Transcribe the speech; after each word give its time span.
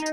This 0.00 0.12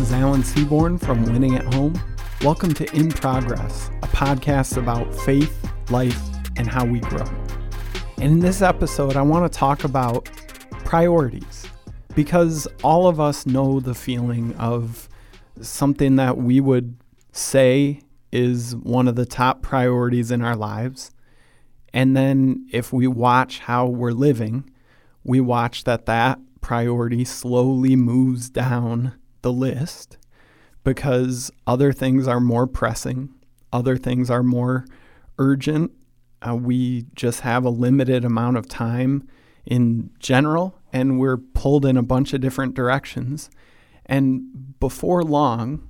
is 0.00 0.12
Alan 0.12 0.44
Seaborn 0.44 0.98
from 0.98 1.24
Winning 1.24 1.56
at 1.56 1.74
Home. 1.74 2.00
Welcome 2.42 2.72
to 2.74 2.88
In 2.94 3.10
Progress, 3.10 3.90
a 4.04 4.06
podcast 4.06 4.76
about 4.76 5.12
faith, 5.22 5.68
life, 5.90 6.22
and 6.56 6.68
how 6.68 6.84
we 6.84 7.00
grow. 7.00 7.26
And 8.18 8.34
in 8.34 8.38
this 8.38 8.62
episode, 8.62 9.16
I 9.16 9.22
want 9.22 9.52
to 9.52 9.58
talk 9.58 9.82
about 9.82 10.26
priorities 10.84 11.66
because 12.14 12.68
all 12.84 13.08
of 13.08 13.18
us 13.18 13.44
know 13.44 13.80
the 13.80 13.96
feeling 13.96 14.54
of 14.58 15.08
something 15.60 16.14
that 16.16 16.36
we 16.36 16.60
would 16.60 16.96
say 17.32 18.02
is 18.30 18.76
one 18.76 19.08
of 19.08 19.16
the 19.16 19.26
top 19.26 19.62
priorities 19.62 20.30
in 20.30 20.40
our 20.40 20.54
lives. 20.54 21.10
And 21.92 22.16
then 22.16 22.68
if 22.70 22.92
we 22.92 23.08
watch 23.08 23.58
how 23.58 23.88
we're 23.88 24.12
living, 24.12 24.70
we 25.28 25.40
watch 25.40 25.84
that 25.84 26.06
that 26.06 26.40
priority 26.62 27.22
slowly 27.22 27.94
moves 27.94 28.48
down 28.48 29.12
the 29.42 29.52
list 29.52 30.16
because 30.84 31.50
other 31.66 31.92
things 31.92 32.26
are 32.26 32.40
more 32.40 32.66
pressing, 32.66 33.28
other 33.70 33.98
things 33.98 34.30
are 34.30 34.42
more 34.42 34.86
urgent. 35.38 35.92
Uh, 36.40 36.54
we 36.54 37.04
just 37.14 37.40
have 37.40 37.66
a 37.66 37.70
limited 37.70 38.24
amount 38.24 38.56
of 38.56 38.66
time 38.68 39.28
in 39.66 40.08
general, 40.18 40.78
and 40.94 41.20
we're 41.20 41.36
pulled 41.36 41.84
in 41.84 41.98
a 41.98 42.02
bunch 42.02 42.32
of 42.32 42.40
different 42.40 42.72
directions. 42.74 43.50
And 44.06 44.78
before 44.80 45.22
long, 45.22 45.86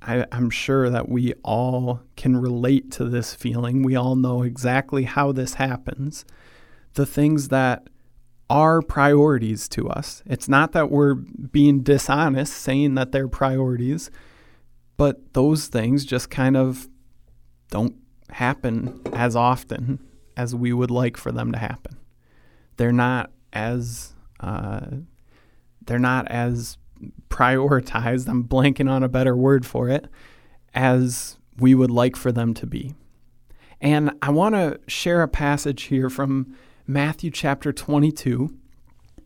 I, 0.00 0.24
am 0.32 0.48
sure 0.48 0.88
that 0.88 1.10
we 1.10 1.34
all 1.44 2.00
can 2.16 2.38
relate 2.38 2.90
to 2.92 3.04
this 3.04 3.34
feeling. 3.34 3.82
We 3.82 3.96
all 3.96 4.16
know 4.16 4.42
exactly 4.42 5.04
how 5.04 5.30
this 5.32 5.54
happens. 5.54 6.24
The 6.94 7.04
things 7.04 7.48
that 7.48 7.88
are 8.50 8.82
priorities 8.82 9.68
to 9.70 9.88
us. 9.88 10.22
It's 10.26 10.48
not 10.48 10.72
that 10.72 10.90
we're 10.90 11.14
being 11.14 11.82
dishonest 11.82 12.52
saying 12.54 12.94
that 12.96 13.12
they're 13.12 13.28
priorities, 13.28 14.10
but 14.96 15.32
those 15.32 15.68
things 15.68 16.04
just 16.04 16.30
kind 16.30 16.56
of 16.56 16.88
don't 17.70 17.96
happen 18.30 19.00
as 19.12 19.34
often 19.34 19.98
as 20.36 20.54
we 20.54 20.72
would 20.72 20.90
like 20.90 21.16
for 21.16 21.32
them 21.32 21.52
to 21.52 21.58
happen. 21.58 21.96
They're 22.76 22.92
not 22.92 23.30
as 23.52 24.14
uh, 24.40 24.86
they're 25.86 25.98
not 25.98 26.28
as 26.28 26.78
prioritized. 27.28 28.28
I'm 28.28 28.44
blanking 28.44 28.90
on 28.90 29.02
a 29.02 29.08
better 29.08 29.36
word 29.36 29.66
for 29.66 29.88
it 29.88 30.06
as 30.74 31.38
we 31.58 31.74
would 31.74 31.90
like 31.90 32.16
for 32.16 32.32
them 32.32 32.54
to 32.54 32.66
be. 32.66 32.94
And 33.80 34.12
I 34.22 34.30
want 34.30 34.54
to 34.54 34.78
share 34.86 35.22
a 35.22 35.28
passage 35.28 35.84
here 35.84 36.08
from 36.08 36.56
Matthew 36.86 37.30
chapter 37.30 37.72
22. 37.72 38.56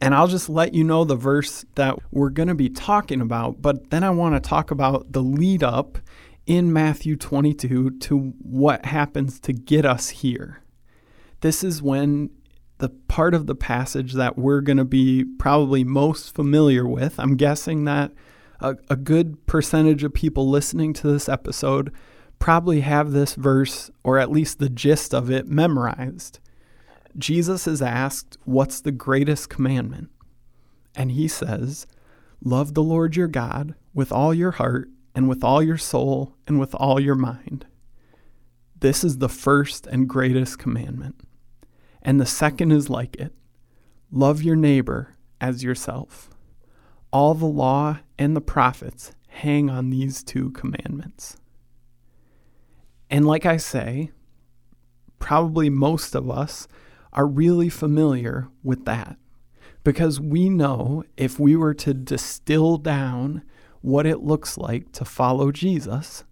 And 0.01 0.15
I'll 0.15 0.27
just 0.27 0.49
let 0.49 0.75
you 0.75 0.85
know 0.85 1.05
the 1.05 1.17
verse 1.17 1.65
that 1.75 1.97
we're 2.11 2.31
going 2.31 2.49
to 2.49 2.55
be 2.55 2.69
talking 2.69 3.21
about, 3.23 3.63
but 3.63 3.89
then 3.91 4.05
I 4.05 4.11
want 4.11 4.35
to 4.35 4.47
talk 4.47 4.71
about 4.71 5.13
the 5.13 5.23
lead 5.23 5.63
up 5.63 5.99
in 6.47 6.73
Matthew 6.73 7.17
22 7.17 7.99
to 7.99 8.19
what 8.43 8.85
happens 8.85 9.41
to 9.41 9.53
get 9.53 9.87
us 9.87 10.11
here. 10.11 10.63
This 11.41 11.65
is 11.65 11.83
when 11.83 12.31
the 12.79 12.91
part 12.91 13.35
of 13.35 13.47
the 13.47 13.55
passage 13.55 14.13
that 14.13 14.37
we're 14.37 14.61
going 14.61 14.77
to 14.77 14.85
be 14.85 15.25
probably 15.39 15.83
most 15.83 16.35
familiar 16.35 16.87
with. 16.87 17.19
I'm 17.19 17.37
guessing 17.37 17.85
that 17.85 18.13
a, 18.61 18.77
a, 18.91 18.97
good 18.97 19.47
percentage 19.47 20.05
of 20.05 20.13
people 20.13 20.49
listening 20.49 20.93
to 20.95 21.09
this 21.09 21.29
episode 21.29 21.93
probably 22.39 22.81
have 22.81 23.13
this 23.13 23.35
verse, 23.35 23.91
or 24.05 24.19
at 24.19 24.31
least 24.31 24.59
the 24.59 24.69
gist 24.69 25.15
of 25.15 25.31
it, 25.31 25.47
memorized. 25.47 26.39
Jesus 27.19 27.67
is 27.67 27.81
asked, 27.81 28.37
What's 28.45 28.81
the 28.81 28.93
greatest 28.93 29.49
commandment? 29.49 30.11
And 30.95 31.13
he 31.13 31.29
says, 31.29 31.87
Love 32.45 32.75
the 32.75 32.83
Lord 32.83 33.17
your 33.17 33.29
God 33.29 33.75
with 33.95 34.13
all 34.13 34.35
your 34.35 34.53
heart, 34.53 34.91
and 35.15 35.29
with 35.29 35.43
all 35.43 35.63
your 35.63 35.79
soul, 35.79 36.37
and 36.47 36.61
with 36.61 36.75
all 36.75 37.01
your 37.01 37.15
mind. 37.15 37.67
This 38.79 39.03
is 39.03 39.19
the 39.19 39.29
first 39.29 39.87
and 39.87 40.09
greatest 40.09 40.59
commandment. 40.59 41.17
And 42.03 42.21
the 42.21 42.27
second 42.27 42.73
is 42.73 42.91
like 42.91 43.17
it 43.17 43.33
love 44.11 44.43
your 44.43 44.57
neighbor 44.57 45.17
as 45.41 45.65
yourself. 45.65 46.31
All 47.13 47.35
the 47.35 47.47
law 47.47 48.01
and 48.19 48.37
the 48.37 48.41
prophets 48.41 49.13
hang 49.29 49.71
on 49.71 49.91
these 49.91 50.23
two 50.23 50.51
commandments. 50.51 51.37
And 53.11 53.27
like 53.27 53.47
I 53.47 53.57
say, 53.57 54.11
probably 55.19 55.71
most 55.71 56.15
of 56.15 56.31
us 56.31 56.69
are 57.17 57.27
really 57.27 57.69
familiar 57.69 58.49
with 58.63 58.85
that 58.85 59.17
because 59.85 60.21
we 60.21 60.49
know 60.49 61.05
if 61.17 61.39
we 61.39 61.57
were 61.57 61.75
to 61.75 61.95
distill 61.95 62.77
down 62.77 63.43
what 63.81 64.05
it 64.07 64.21
looks 64.23 64.59
like 64.59 64.93
to 64.93 65.05
follow 65.05 65.51
Jesus, 65.51 66.25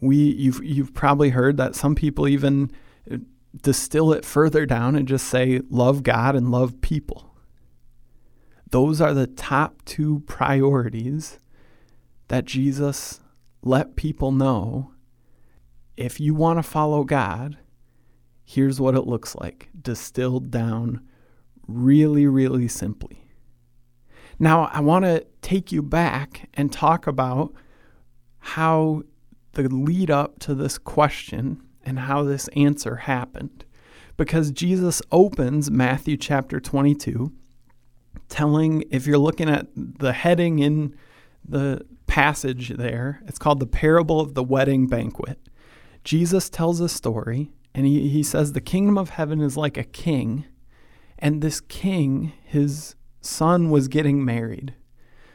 we 0.00 0.16
you've 0.16 0.62
you've 0.62 0.92
probably 0.92 1.30
heard 1.30 1.56
that 1.56 1.74
some 1.74 1.94
people 1.94 2.28
even 2.28 2.70
uh, 3.10 3.18
distill 3.62 4.12
it 4.12 4.24
further 4.24 4.66
down 4.66 4.96
and 4.96 5.06
just 5.08 5.28
say 5.28 5.60
love 5.70 6.02
God 6.02 6.34
and 6.34 6.50
love 6.50 6.80
people. 6.80 7.34
Those 8.70 9.00
are 9.00 9.14
the 9.14 9.28
top 9.28 9.84
two 9.84 10.24
priorities 10.26 11.38
that 12.28 12.44
Jesus 12.44 13.20
let 13.62 13.96
people 13.96 14.32
know 14.32 14.92
if 15.96 16.18
you 16.18 16.34
want 16.34 16.58
to 16.58 16.62
follow 16.62 17.04
God, 17.04 17.56
here's 18.44 18.80
what 18.80 18.94
it 18.94 19.06
looks 19.06 19.34
like, 19.34 19.68
distilled 19.80 20.50
down 20.50 21.00
really, 21.66 22.26
really 22.26 22.68
simply. 22.68 23.24
Now, 24.38 24.64
I 24.72 24.80
want 24.80 25.04
to 25.04 25.26
take 25.42 25.72
you 25.72 25.82
back 25.82 26.48
and 26.54 26.72
talk 26.72 27.06
about 27.06 27.54
how 28.38 29.02
the 29.52 29.68
lead 29.68 30.10
up 30.10 30.38
to 30.40 30.54
this 30.54 30.76
question 30.78 31.62
and 31.84 32.00
how 32.00 32.24
this 32.24 32.48
answer 32.48 32.96
happened. 32.96 33.64
Because 34.16 34.50
Jesus 34.50 35.00
opens 35.10 35.70
Matthew 35.70 36.16
chapter 36.16 36.60
22 36.60 37.32
telling, 38.28 38.84
if 38.90 39.06
you're 39.06 39.18
looking 39.18 39.48
at 39.48 39.68
the 39.74 40.12
heading 40.12 40.58
in 40.58 40.96
the 41.44 41.84
passage 42.06 42.70
there, 42.70 43.22
it's 43.26 43.38
called 43.38 43.60
the 43.60 43.66
parable 43.66 44.20
of 44.20 44.34
the 44.34 44.42
wedding 44.42 44.86
banquet. 44.86 45.38
Jesus 46.04 46.48
tells 46.48 46.80
a 46.80 46.88
story 46.88 47.50
and 47.74 47.86
he, 47.86 48.08
he 48.08 48.22
says 48.22 48.52
the 48.52 48.60
kingdom 48.60 48.96
of 48.96 49.10
heaven 49.10 49.40
is 49.40 49.56
like 49.56 49.76
a 49.76 49.84
king, 49.84 50.44
and 51.18 51.42
this 51.42 51.60
king, 51.60 52.32
his 52.44 52.94
son 53.20 53.70
was 53.70 53.88
getting 53.88 54.24
married. 54.24 54.74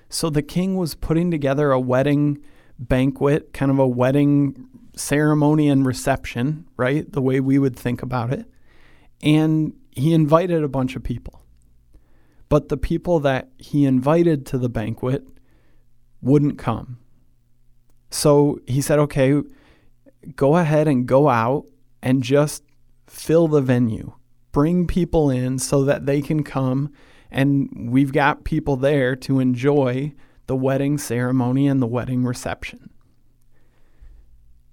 So 0.10 0.30
the 0.30 0.42
king 0.42 0.76
was 0.76 0.96
putting 0.96 1.30
together 1.32 1.72
a 1.72 1.80
wedding 1.80 2.40
banquet, 2.78 3.54
kind 3.54 3.72
of 3.72 3.80
a 3.80 3.88
wedding 3.88 4.68
ceremony 4.96 5.70
and 5.70 5.86
reception, 5.86 6.66
right? 6.78 7.12
The 7.12 7.22
way 7.22 7.40
we 7.40 7.60
would 7.60 7.76
think 7.76 8.02
about 8.02 8.32
it. 8.32 8.46
And 9.22 9.74
he 9.92 10.14
invited 10.14 10.64
a 10.64 10.70
bunch 10.70 10.96
of 10.96 11.04
people. 11.04 11.44
But 12.48 12.70
the 12.70 12.78
people 12.78 13.20
that 13.20 13.50
he 13.58 13.86
invited 13.86 14.46
to 14.48 14.58
the 14.58 14.70
banquet 14.70 15.24
wouldn't 16.22 16.58
come. 16.58 16.98
So 18.10 18.60
he 18.66 18.82
said, 18.82 18.98
okay, 19.00 19.42
go 20.36 20.56
ahead 20.56 20.88
and 20.88 21.06
go 21.06 21.30
out 21.30 21.66
and 22.02 22.24
just 22.24 22.64
fill 23.08 23.48
the 23.48 23.62
venue. 23.62 24.14
Bring 24.52 24.88
people 24.88 25.30
in 25.30 25.60
so 25.60 25.84
that 25.84 26.06
they 26.06 26.22
can 26.22 26.44
come 26.44 26.92
and 27.32 27.92
we've 27.92 28.12
got 28.12 28.44
people 28.44 28.76
there 28.76 29.16
to 29.16 29.40
enjoy 29.40 30.14
the 30.48 30.56
wedding 30.56 30.98
ceremony 30.98 31.68
and 31.68 31.82
the 31.82 31.88
wedding 31.88 32.24
reception. 32.24 32.90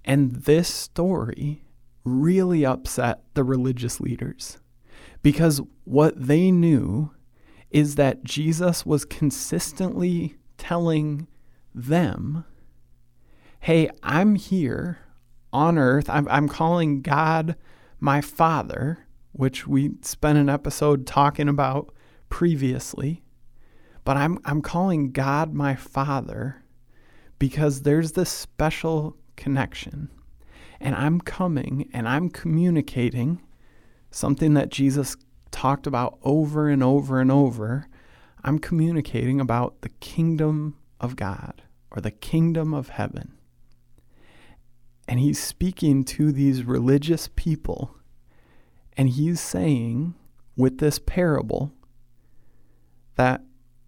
And 0.03 0.31
this 0.31 0.67
story 0.67 1.63
really 2.03 2.65
upset 2.65 3.21
the 3.33 3.43
religious 3.43 3.99
leaders 3.99 4.57
because 5.21 5.61
what 5.83 6.13
they 6.15 6.51
knew 6.51 7.11
is 7.69 7.95
that 7.95 8.23
Jesus 8.23 8.85
was 8.85 9.05
consistently 9.05 10.37
telling 10.57 11.27
them, 11.75 12.45
Hey, 13.59 13.89
I'm 14.01 14.35
here 14.35 14.99
on 15.51 15.77
earth. 15.77 16.09
I'm, 16.09 16.27
I'm 16.29 16.47
calling 16.47 17.01
God 17.01 17.55
my 17.99 18.21
Father, 18.21 19.07
which 19.31 19.67
we 19.67 19.91
spent 20.01 20.37
an 20.37 20.49
episode 20.49 21.05
talking 21.05 21.47
about 21.47 21.93
previously. 22.29 23.23
But 24.03 24.17
I'm, 24.17 24.39
I'm 24.45 24.61
calling 24.61 25.11
God 25.11 25.53
my 25.53 25.75
Father 25.75 26.63
because 27.39 27.81
there's 27.81 28.13
this 28.13 28.29
special 28.29 29.17
connection. 29.35 30.09
And 30.79 30.95
I'm 30.95 31.19
coming 31.19 31.89
and 31.93 32.07
I'm 32.07 32.29
communicating 32.29 33.41
something 34.11 34.53
that 34.53 34.69
Jesus 34.69 35.15
talked 35.51 35.87
about 35.87 36.19
over 36.23 36.69
and 36.69 36.83
over 36.83 37.19
and 37.19 37.31
over. 37.31 37.87
I'm 38.43 38.59
communicating 38.59 39.41
about 39.41 39.81
the 39.81 39.89
kingdom 39.89 40.77
of 40.99 41.15
God 41.15 41.63
or 41.91 42.01
the 42.01 42.11
kingdom 42.11 42.73
of 42.73 42.89
heaven. 42.89 43.36
And 45.07 45.19
he's 45.19 45.41
speaking 45.41 46.03
to 46.05 46.31
these 46.31 46.63
religious 46.63 47.29
people. 47.35 47.95
And 48.97 49.09
he's 49.09 49.39
saying 49.39 50.15
with 50.55 50.79
this 50.79 50.99
parable 50.99 51.71
that 53.15 53.41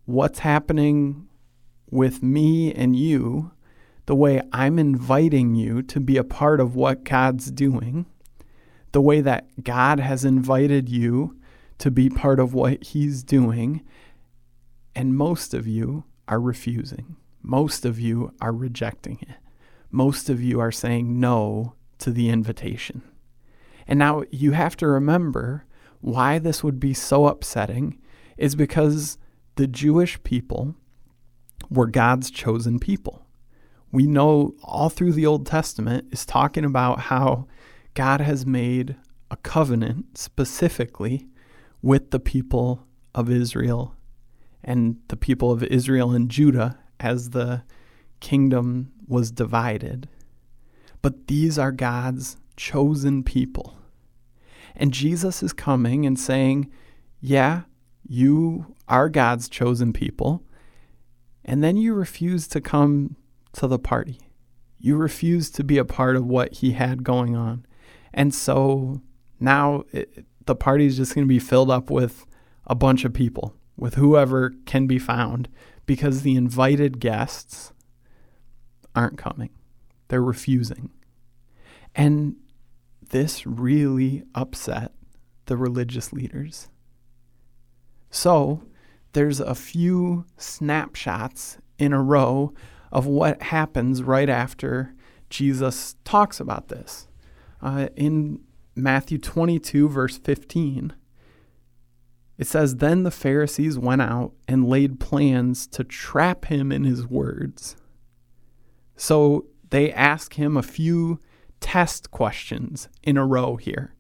what's 0.05 0.39
happening 0.39 1.27
with 1.91 2.23
me 2.23 2.73
and 2.73 2.95
you, 2.95 3.51
the 4.05 4.15
way 4.15 4.41
I'm 4.53 4.79
inviting 4.79 5.55
you 5.55 5.81
to 5.83 5.99
be 5.99 6.17
a 6.17 6.23
part 6.23 6.59
of 6.59 6.75
what 6.75 7.03
God's 7.03 7.51
doing, 7.51 8.05
the 8.91 9.01
way 9.01 9.21
that 9.21 9.63
God 9.63 9.99
has 9.99 10.25
invited 10.25 10.89
you 10.89 11.37
to 11.79 11.91
be 11.91 12.09
part 12.09 12.39
of 12.39 12.53
what 12.53 12.83
He's 12.83 13.23
doing, 13.23 13.83
and 14.95 15.15
most 15.15 15.53
of 15.53 15.67
you 15.67 16.05
are 16.27 16.39
refusing. 16.39 17.15
Most 17.41 17.85
of 17.85 17.99
you 17.99 18.33
are 18.41 18.51
rejecting 18.51 19.19
it. 19.21 19.37
Most 19.91 20.29
of 20.29 20.41
you 20.41 20.59
are 20.59 20.71
saying 20.71 21.19
no 21.19 21.73
to 21.99 22.11
the 22.11 22.29
invitation. 22.29 23.03
And 23.87 23.97
now 23.97 24.23
you 24.31 24.51
have 24.51 24.77
to 24.77 24.87
remember 24.87 25.65
why 26.01 26.39
this 26.39 26.63
would 26.63 26.79
be 26.79 26.93
so 26.93 27.27
upsetting 27.27 27.99
is 28.37 28.55
because 28.55 29.17
the 29.55 29.67
Jewish 29.67 30.21
people 30.23 30.75
were 31.69 31.87
God's 31.87 32.31
chosen 32.31 32.79
people. 32.79 33.25
We 33.91 34.05
know 34.05 34.53
all 34.63 34.89
through 34.89 35.13
the 35.13 35.25
Old 35.25 35.45
Testament 35.45 36.07
is 36.11 36.25
talking 36.25 36.63
about 36.63 36.99
how 37.01 37.47
God 37.95 38.21
has 38.21 38.45
made 38.45 38.95
a 39.31 39.37
covenant 39.37 40.17
specifically 40.17 41.27
with 41.81 42.11
the 42.11 42.19
people 42.19 42.85
of 43.15 43.29
Israel 43.29 43.95
and 44.63 44.97
the 45.07 45.17
people 45.17 45.51
of 45.51 45.63
Israel 45.63 46.11
and 46.11 46.29
Judah 46.29 46.79
as 46.99 47.31
the 47.31 47.63
kingdom 48.19 48.91
was 49.07 49.31
divided. 49.31 50.07
But 51.01 51.27
these 51.27 51.57
are 51.57 51.71
God's 51.71 52.37
chosen 52.55 53.23
people. 53.23 53.77
And 54.75 54.93
Jesus 54.93 55.41
is 55.41 55.53
coming 55.53 56.05
and 56.05 56.19
saying, 56.19 56.71
Yeah, 57.21 57.63
you 58.07 58.75
are 58.87 59.09
God's 59.09 59.49
chosen 59.49 59.93
people. 59.93 60.43
And 61.43 61.63
then 61.63 61.77
you 61.77 61.93
refuse 61.93 62.47
to 62.49 62.61
come 62.61 63.15
to 63.53 63.67
the 63.67 63.79
party. 63.79 64.19
You 64.77 64.95
refuse 64.95 65.49
to 65.51 65.63
be 65.63 65.77
a 65.77 65.85
part 65.85 66.15
of 66.15 66.25
what 66.25 66.53
he 66.53 66.71
had 66.71 67.03
going 67.03 67.35
on. 67.35 67.65
And 68.13 68.33
so 68.33 69.01
now 69.39 69.83
it, 69.91 70.25
the 70.45 70.55
party 70.55 70.85
is 70.85 70.97
just 70.97 71.15
going 71.15 71.25
to 71.25 71.29
be 71.29 71.39
filled 71.39 71.71
up 71.71 71.89
with 71.89 72.25
a 72.67 72.75
bunch 72.75 73.03
of 73.03 73.13
people, 73.13 73.55
with 73.77 73.95
whoever 73.95 74.53
can 74.65 74.87
be 74.87 74.99
found, 74.99 75.49
because 75.85 76.21
the 76.21 76.35
invited 76.35 76.99
guests 76.99 77.73
aren't 78.95 79.17
coming. 79.17 79.49
They're 80.07 80.21
refusing. 80.21 80.89
And 81.95 82.35
this 83.09 83.45
really 83.45 84.23
upset 84.35 84.91
the 85.45 85.57
religious 85.57 86.13
leaders. 86.13 86.69
So 88.09 88.63
there's 89.13 89.39
a 89.39 89.55
few 89.55 90.25
snapshots 90.37 91.57
in 91.77 91.93
a 91.93 92.01
row 92.01 92.53
of 92.91 93.05
what 93.05 93.41
happens 93.41 94.03
right 94.03 94.29
after 94.29 94.93
Jesus 95.29 95.95
talks 96.03 96.39
about 96.39 96.69
this. 96.69 97.07
Uh, 97.61 97.89
in 97.95 98.39
Matthew 98.75 99.17
22, 99.17 99.89
verse 99.89 100.17
15, 100.17 100.93
it 102.37 102.47
says, 102.47 102.77
Then 102.77 103.03
the 103.03 103.11
Pharisees 103.11 103.77
went 103.77 104.01
out 104.01 104.31
and 104.47 104.67
laid 104.67 104.99
plans 104.99 105.67
to 105.67 105.83
trap 105.83 106.45
him 106.45 106.71
in 106.71 106.83
his 106.83 107.05
words. 107.05 107.75
So 108.99 109.45
they 109.69 109.93
ask 109.93 110.33
him 110.33 110.57
a 110.57 110.61
few 110.61 111.21
test 111.61 112.11
questions 112.11 112.89
in 113.01 113.15
a 113.15 113.25
row 113.25 113.55
here. 113.55 113.95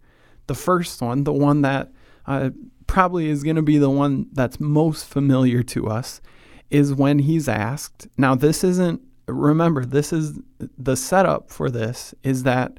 The 0.47 0.55
first 0.55 1.01
one, 1.01 1.23
the 1.23 1.31
one 1.31 1.61
that 1.61 1.89
uh, 2.27 2.49
probably 2.85 3.29
is 3.29 3.41
going 3.41 3.55
to 3.55 3.61
be 3.61 3.77
the 3.77 3.89
one 3.89 4.27
that's 4.33 4.59
most 4.59 5.05
familiar 5.05 5.63
to 5.63 5.87
us, 5.87 6.19
is 6.69 6.93
when 6.93 7.19
he's 7.19 7.47
asked. 7.47 8.09
Now, 8.17 8.35
this 8.35 8.61
isn't, 8.61 9.01
remember, 9.25 9.85
this 9.85 10.11
is 10.11 10.41
the 10.77 10.97
setup 10.97 11.49
for 11.49 11.69
this 11.71 12.13
is 12.21 12.43
that 12.43 12.77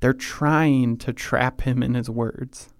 they're 0.00 0.14
trying 0.14 0.96
to 0.96 1.12
trap 1.12 1.60
him 1.60 1.82
in 1.82 1.92
his 1.92 2.08
words. 2.08 2.70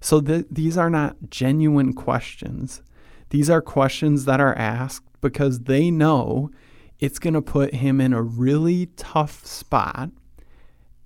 So 0.00 0.20
th- 0.20 0.46
these 0.48 0.78
are 0.78 0.90
not 0.90 1.16
genuine 1.28 1.92
questions. 1.92 2.82
These 3.30 3.50
are 3.50 3.60
questions 3.60 4.26
that 4.26 4.40
are 4.40 4.54
asked 4.54 5.08
because 5.20 5.60
they 5.60 5.90
know 5.90 6.52
it's 7.00 7.18
going 7.18 7.34
to 7.34 7.42
put 7.42 7.74
him 7.74 8.00
in 8.00 8.12
a 8.12 8.22
really 8.22 8.86
tough 8.96 9.44
spot 9.46 10.10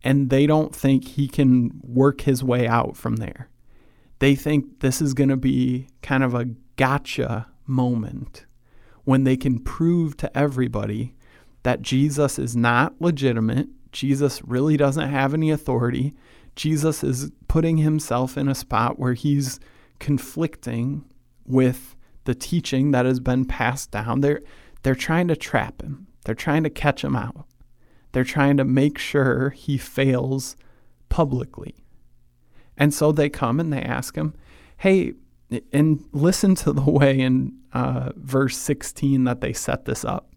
and 0.03 0.31
they 0.31 0.47
don't 0.47 0.75
think 0.75 1.07
he 1.07 1.29
can 1.29 1.71
work 1.83 2.23
his 2.23 2.43
way 2.43 2.67
out 2.67 2.97
from 2.97 3.17
there. 3.17 3.49
They 4.19 4.35
think 4.35 4.81
this 4.81 5.01
is 5.01 5.15
going 5.15 5.29
to 5.29 5.37
be 5.37 5.89
kind 6.01 6.25
of 6.25 6.35
a 6.35 6.47
gotcha 6.77 7.47
moment 7.67 8.47
when 9.05 9.25
they 9.25 9.37
can 9.37 9.59
prove 9.59 10.17
to 10.17 10.37
everybody 10.37 11.15
that 11.65 11.83
Jesus 11.83 12.39
is 12.39 12.57
not 12.57 13.01
legitimate, 13.01 13.69
Jesus 13.93 14.43
really 14.45 14.77
doesn't 14.77 15.09
have 15.09 15.35
any 15.35 15.51
authority, 15.51 16.15
Jesus 16.57 17.03
is 17.03 17.31
putting 17.49 17.79
himself 17.79 18.37
in 18.37 18.49
a 18.49 18.55
spot 18.55 18.99
where 18.99 19.15
he's 19.15 19.61
conflicting 19.99 21.05
with 21.47 21.97
the 22.25 22.35
teaching 22.35 22.93
that 22.93 23.07
has 23.07 23.21
been 23.21 23.45
passed 23.45 23.91
down. 23.91 24.21
They're 24.21 24.43
they're 24.83 24.95
trying 24.95 25.29
to 25.29 25.37
trap 25.37 25.83
him. 25.83 26.07
They're 26.25 26.35
trying 26.35 26.65
to 26.65 26.71
catch 26.71 27.03
him 27.05 27.17
out. 27.17 27.47
They're 28.13 28.25
trying 28.25 28.57
to 28.59 28.65
make 28.65 28.99
sure 28.99 29.51
he 29.51 29.79
fails 29.79 30.57
publicly. 31.09 31.85
And 32.77 32.93
so 32.93 33.13
they 33.13 33.29
come 33.29 33.61
and 33.61 33.73
they 33.73 33.83
ask 33.83 34.17
him, 34.17 34.35
hey, 34.79 35.15
and 35.73 36.05
listen 36.13 36.55
to 36.57 36.73
the 36.73 36.91
way 36.91 37.21
in 37.21 37.59
uh, 37.73 38.11
verse 38.17 38.57
16 38.57 39.25
that 39.25 39.41
they 39.41 39.53
set 39.53 39.85
this 39.85 40.05
up. 40.05 40.33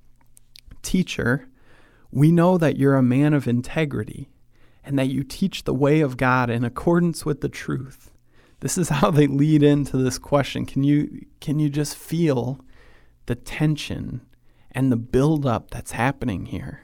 Teacher, 0.82 1.48
we 2.12 2.32
know 2.32 2.58
that 2.58 2.78
you're 2.78 2.96
a 2.96 3.04
man 3.04 3.34
of 3.34 3.48
integrity 3.48 4.30
and 4.84 5.00
that 5.00 5.08
you 5.08 5.24
teach 5.24 5.64
the 5.64 5.74
way 5.74 6.02
of 6.02 6.18
God 6.18 6.50
in 6.50 6.64
accordance 6.64 7.26
with 7.26 7.42
the 7.42 7.50
truth. 7.50 8.12
This 8.60 8.78
is 8.78 8.90
how 9.02 9.12
they 9.12 9.28
lead 9.28 9.64
into 9.64 9.98
this 9.98 10.18
question. 10.18 10.66
Can 10.66 10.84
you 10.84 11.26
can 11.40 11.60
you 11.60 11.70
just 11.70 11.96
feel 11.96 12.60
the 13.26 13.36
tension 13.36 14.22
and 14.76 14.92
the 14.92 14.98
buildup 14.98 15.72
that's 15.72 15.94
happening 15.94 16.46
here? 16.46 16.84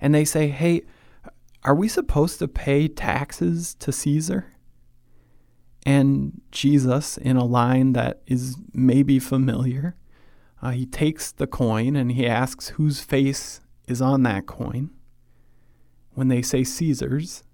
And 0.00 0.14
they 0.14 0.24
say, 0.24 0.48
"Hey, 0.48 0.82
are 1.64 1.74
we 1.74 1.88
supposed 1.88 2.38
to 2.38 2.48
pay 2.48 2.88
taxes 2.88 3.74
to 3.74 3.92
Caesar?" 3.92 4.54
And 5.84 6.40
Jesus, 6.50 7.16
in 7.16 7.36
a 7.36 7.44
line 7.44 7.92
that 7.92 8.22
is 8.26 8.56
maybe 8.72 9.18
familiar, 9.18 9.96
uh, 10.60 10.70
he 10.70 10.86
takes 10.86 11.32
the 11.32 11.46
coin 11.46 11.96
and 11.96 12.12
he 12.12 12.26
asks 12.26 12.68
whose 12.70 13.00
face 13.00 13.60
is 13.86 14.02
on 14.02 14.22
that 14.24 14.46
coin. 14.46 14.90
When 16.14 16.28
they 16.28 16.42
say 16.42 16.64
Caesar's, 16.64 17.44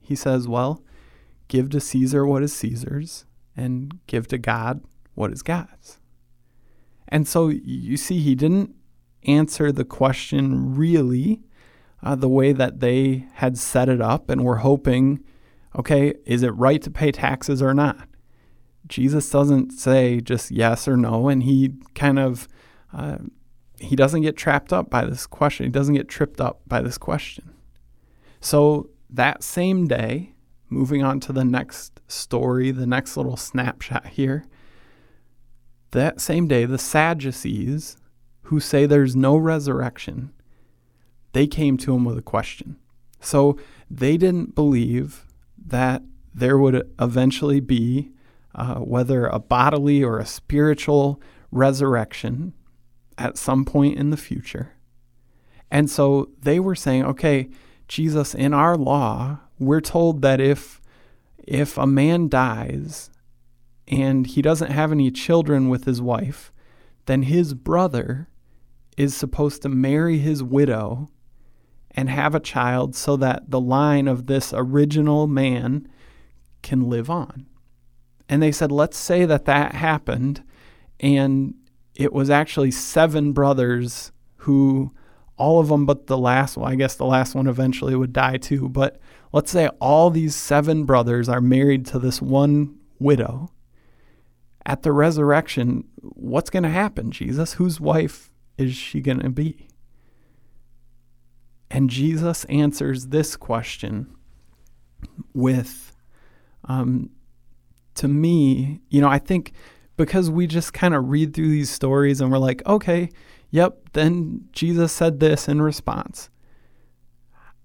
he 0.00 0.16
says, 0.16 0.48
Well, 0.48 0.82
give 1.46 1.70
to 1.70 1.80
Caesar 1.80 2.26
what 2.26 2.42
is 2.42 2.52
Caesar's, 2.56 3.24
and 3.56 3.98
give 4.06 4.26
to 4.28 4.38
God 4.38 4.82
what 5.14 5.32
is 5.32 5.42
God's. 5.42 5.98
And 7.06 7.26
so 7.26 7.48
you 7.48 7.96
see, 7.96 8.20
he 8.20 8.34
didn't 8.34 8.74
answer 9.28 9.70
the 9.70 9.84
question 9.84 10.74
really 10.74 11.42
uh, 12.02 12.14
the 12.14 12.28
way 12.28 12.52
that 12.52 12.80
they 12.80 13.26
had 13.34 13.58
set 13.58 13.88
it 13.88 14.00
up 14.00 14.30
and 14.30 14.44
were 14.44 14.58
hoping 14.58 15.22
okay, 15.76 16.14
is 16.24 16.42
it 16.42 16.48
right 16.50 16.82
to 16.82 16.90
pay 16.90 17.12
taxes 17.12 17.62
or 17.62 17.74
not? 17.74 18.08
Jesus 18.86 19.28
doesn't 19.30 19.70
say 19.70 20.20
just 20.20 20.50
yes 20.50 20.88
or 20.88 20.96
no, 20.96 21.28
and 21.28 21.42
he 21.42 21.74
kind 21.94 22.18
of 22.18 22.48
uh, 22.92 23.18
he 23.78 23.94
doesn't 23.94 24.22
get 24.22 24.36
trapped 24.36 24.72
up 24.72 24.90
by 24.90 25.04
this 25.04 25.26
question. 25.26 25.66
He 25.66 25.70
doesn't 25.70 25.94
get 25.94 26.08
tripped 26.08 26.40
up 26.40 26.62
by 26.66 26.80
this 26.80 26.98
question. 26.98 27.54
So 28.40 28.90
that 29.10 29.42
same 29.42 29.86
day, 29.86 30.34
moving 30.68 31.02
on 31.02 31.20
to 31.20 31.32
the 31.32 31.44
next 31.44 32.00
story, 32.08 32.70
the 32.70 32.86
next 32.86 33.16
little 33.16 33.36
snapshot 33.36 34.06
here. 34.08 34.44
That 35.92 36.20
same 36.20 36.48
day, 36.48 36.64
the 36.64 36.78
Sadducees, 36.78 37.96
who 38.48 38.60
say 38.60 38.86
there's 38.86 39.14
no 39.14 39.36
resurrection, 39.36 40.32
they 41.34 41.46
came 41.46 41.76
to 41.76 41.94
him 41.94 42.04
with 42.06 42.16
a 42.16 42.22
question. 42.22 42.76
So 43.20 43.58
they 43.90 44.16
didn't 44.16 44.54
believe 44.54 45.26
that 45.66 46.02
there 46.34 46.56
would 46.56 46.90
eventually 46.98 47.60
be, 47.60 48.10
uh, 48.54 48.76
whether 48.76 49.26
a 49.26 49.38
bodily 49.38 50.02
or 50.02 50.18
a 50.18 50.24
spiritual 50.24 51.20
resurrection 51.50 52.54
at 53.18 53.36
some 53.36 53.66
point 53.66 53.98
in 53.98 54.08
the 54.08 54.16
future. 54.16 54.72
And 55.70 55.90
so 55.90 56.30
they 56.40 56.58
were 56.58 56.74
saying, 56.74 57.04
okay, 57.04 57.50
Jesus, 57.86 58.34
in 58.34 58.54
our 58.54 58.76
law, 58.78 59.40
we're 59.58 59.82
told 59.82 60.22
that 60.22 60.40
if 60.40 60.80
if 61.36 61.76
a 61.76 61.86
man 61.86 62.28
dies 62.28 63.10
and 63.86 64.26
he 64.26 64.40
doesn't 64.40 64.70
have 64.70 64.92
any 64.92 65.10
children 65.10 65.68
with 65.68 65.84
his 65.84 66.00
wife, 66.00 66.50
then 67.04 67.22
his 67.22 67.52
brother 67.52 68.28
is 68.98 69.16
supposed 69.16 69.62
to 69.62 69.68
marry 69.68 70.18
his 70.18 70.42
widow 70.42 71.08
and 71.92 72.10
have 72.10 72.34
a 72.34 72.40
child 72.40 72.96
so 72.96 73.16
that 73.16 73.48
the 73.48 73.60
line 73.60 74.08
of 74.08 74.26
this 74.26 74.52
original 74.54 75.28
man 75.28 75.88
can 76.62 76.90
live 76.90 77.08
on. 77.08 77.46
And 78.28 78.42
they 78.42 78.52
said, 78.52 78.72
let's 78.72 78.98
say 78.98 79.24
that 79.24 79.44
that 79.46 79.76
happened 79.76 80.42
and 80.98 81.54
it 81.94 82.12
was 82.12 82.28
actually 82.28 82.72
seven 82.72 83.32
brothers 83.32 84.10
who 84.36 84.92
all 85.36 85.60
of 85.60 85.68
them 85.68 85.86
but 85.86 86.08
the 86.08 86.18
last 86.18 86.56
one, 86.56 86.72
I 86.72 86.74
guess 86.74 86.96
the 86.96 87.06
last 87.06 87.36
one 87.36 87.46
eventually 87.46 87.94
would 87.94 88.12
die 88.12 88.38
too, 88.38 88.68
but 88.68 89.00
let's 89.32 89.52
say 89.52 89.68
all 89.80 90.10
these 90.10 90.34
seven 90.34 90.84
brothers 90.84 91.28
are 91.28 91.40
married 91.40 91.86
to 91.86 92.00
this 92.00 92.20
one 92.20 92.76
widow. 92.98 93.52
At 94.66 94.82
the 94.82 94.92
resurrection, 94.92 95.84
what's 96.00 96.50
going 96.50 96.64
to 96.64 96.68
happen, 96.68 97.12
Jesus? 97.12 97.54
Whose 97.54 97.80
wife 97.80 98.32
is 98.58 98.74
she 98.74 99.00
going 99.00 99.20
to 99.20 99.30
be? 99.30 99.68
And 101.70 101.88
Jesus 101.88 102.44
answers 102.44 103.06
this 103.06 103.36
question 103.36 104.14
with, 105.32 105.94
um, 106.64 107.10
to 107.94 108.08
me, 108.08 108.80
you 108.88 109.00
know, 109.00 109.08
I 109.08 109.18
think 109.18 109.52
because 109.96 110.30
we 110.30 110.46
just 110.46 110.72
kind 110.72 110.94
of 110.94 111.08
read 111.08 111.34
through 111.34 111.50
these 111.50 111.70
stories 111.70 112.20
and 112.20 112.30
we're 112.30 112.38
like, 112.38 112.64
okay, 112.66 113.10
yep, 113.50 113.90
then 113.92 114.48
Jesus 114.52 114.92
said 114.92 115.20
this 115.20 115.48
in 115.48 115.60
response. 115.60 116.30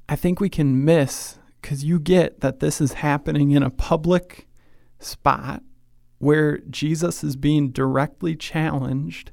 I 0.09 0.15
think 0.15 0.39
we 0.39 0.49
can 0.49 0.83
miss 0.83 1.39
because 1.61 1.83
you 1.83 1.99
get 1.99 2.41
that 2.41 2.59
this 2.59 2.81
is 2.81 2.93
happening 2.93 3.51
in 3.51 3.63
a 3.63 3.69
public 3.69 4.47
spot 4.99 5.63
where 6.17 6.59
Jesus 6.69 7.23
is 7.23 7.35
being 7.35 7.71
directly 7.71 8.35
challenged 8.35 9.31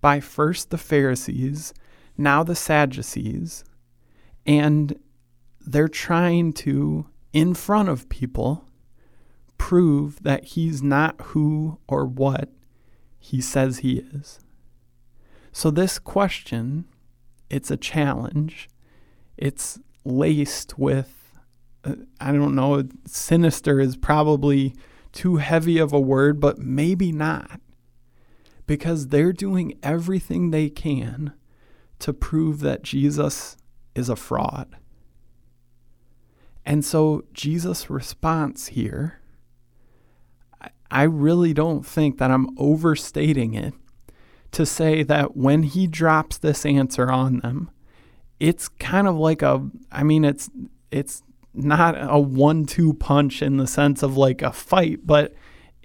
by 0.00 0.20
first 0.20 0.70
the 0.70 0.78
Pharisees, 0.78 1.74
now 2.16 2.42
the 2.42 2.54
Sadducees, 2.54 3.64
and 4.46 4.98
they're 5.60 5.88
trying 5.88 6.52
to, 6.54 7.06
in 7.32 7.54
front 7.54 7.88
of 7.88 8.08
people, 8.08 8.64
prove 9.58 10.22
that 10.22 10.44
he's 10.44 10.82
not 10.82 11.20
who 11.20 11.78
or 11.88 12.06
what 12.06 12.48
he 13.18 13.40
says 13.40 13.78
he 13.78 13.98
is. 13.98 14.40
So, 15.52 15.70
this 15.70 15.98
question, 15.98 16.84
it's 17.50 17.70
a 17.70 17.76
challenge. 17.76 18.68
It's 19.36 19.78
laced 20.04 20.78
with, 20.78 21.32
uh, 21.84 21.96
I 22.20 22.32
don't 22.32 22.54
know, 22.54 22.84
sinister 23.06 23.80
is 23.80 23.96
probably 23.96 24.74
too 25.12 25.36
heavy 25.36 25.78
of 25.78 25.92
a 25.92 26.00
word, 26.00 26.40
but 26.40 26.58
maybe 26.58 27.12
not. 27.12 27.60
Because 28.68 29.08
they're 29.08 29.32
doing 29.32 29.76
everything 29.82 30.50
they 30.50 30.70
can 30.70 31.32
to 31.98 32.12
prove 32.12 32.60
that 32.60 32.84
Jesus 32.84 33.56
is 33.96 34.08
a 34.08 34.14
fraud. 34.14 34.76
And 36.64 36.84
so 36.84 37.24
Jesus' 37.32 37.88
response 37.88 38.68
here, 38.68 39.20
I 40.90 41.02
really 41.02 41.52
don't 41.54 41.84
think 41.84 42.18
that 42.18 42.30
I'm 42.30 42.56
overstating 42.58 43.54
it 43.54 43.72
to 44.52 44.64
say 44.64 45.02
that 45.02 45.36
when 45.36 45.62
he 45.62 45.86
drops 45.86 46.36
this 46.38 46.64
answer 46.64 47.10
on 47.10 47.38
them, 47.38 47.70
it's 48.38 48.68
kind 48.68 49.08
of 49.08 49.16
like 49.16 49.42
a 49.42 49.68
I 49.90 50.02
mean 50.02 50.24
it's 50.24 50.50
it's 50.90 51.22
not 51.54 51.96
a 51.98 52.18
one-two 52.18 52.94
punch 52.94 53.42
in 53.42 53.56
the 53.56 53.66
sense 53.66 54.02
of 54.02 54.16
like 54.16 54.42
a 54.42 54.52
fight, 54.52 55.06
but 55.06 55.34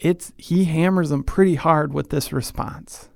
it's 0.03 0.33
he 0.37 0.65
hammers 0.65 1.09
them 1.09 1.23
pretty 1.23 1.55
hard 1.55 1.93
with 1.93 2.09
this 2.09 2.33
response. 2.33 3.09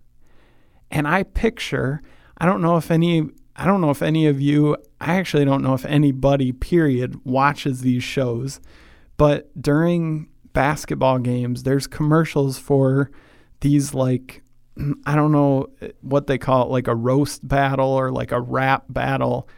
And 0.89 1.05
I 1.05 1.23
picture, 1.23 2.01
I 2.37 2.45
don't 2.45 2.61
know 2.61 2.77
if 2.77 2.89
any 2.89 3.29
I 3.57 3.65
don't 3.65 3.81
know 3.81 3.89
if 3.89 4.01
any 4.01 4.27
of 4.27 4.39
you, 4.39 4.77
I 5.01 5.15
actually 5.15 5.43
don't 5.43 5.63
know 5.63 5.73
if 5.73 5.83
anybody 5.85 6.51
period 6.51 7.19
watches 7.25 7.81
these 7.81 8.03
shows, 8.03 8.61
but 9.17 9.49
during 9.61 10.29
basketball 10.53 11.19
games, 11.19 11.63
there's 11.63 11.87
commercials 11.87 12.57
for 12.57 13.11
these 13.59 13.93
like 13.93 14.43
I 15.05 15.15
don't 15.15 15.31
know 15.31 15.67
what 16.01 16.27
they 16.27 16.37
call 16.37 16.67
it, 16.67 16.71
like 16.71 16.87
a 16.87 16.95
roast 16.95 17.45
battle 17.45 17.89
or 17.89 18.11
like 18.11 18.31
a 18.31 18.39
rap 18.39 18.85
battle. 18.89 19.49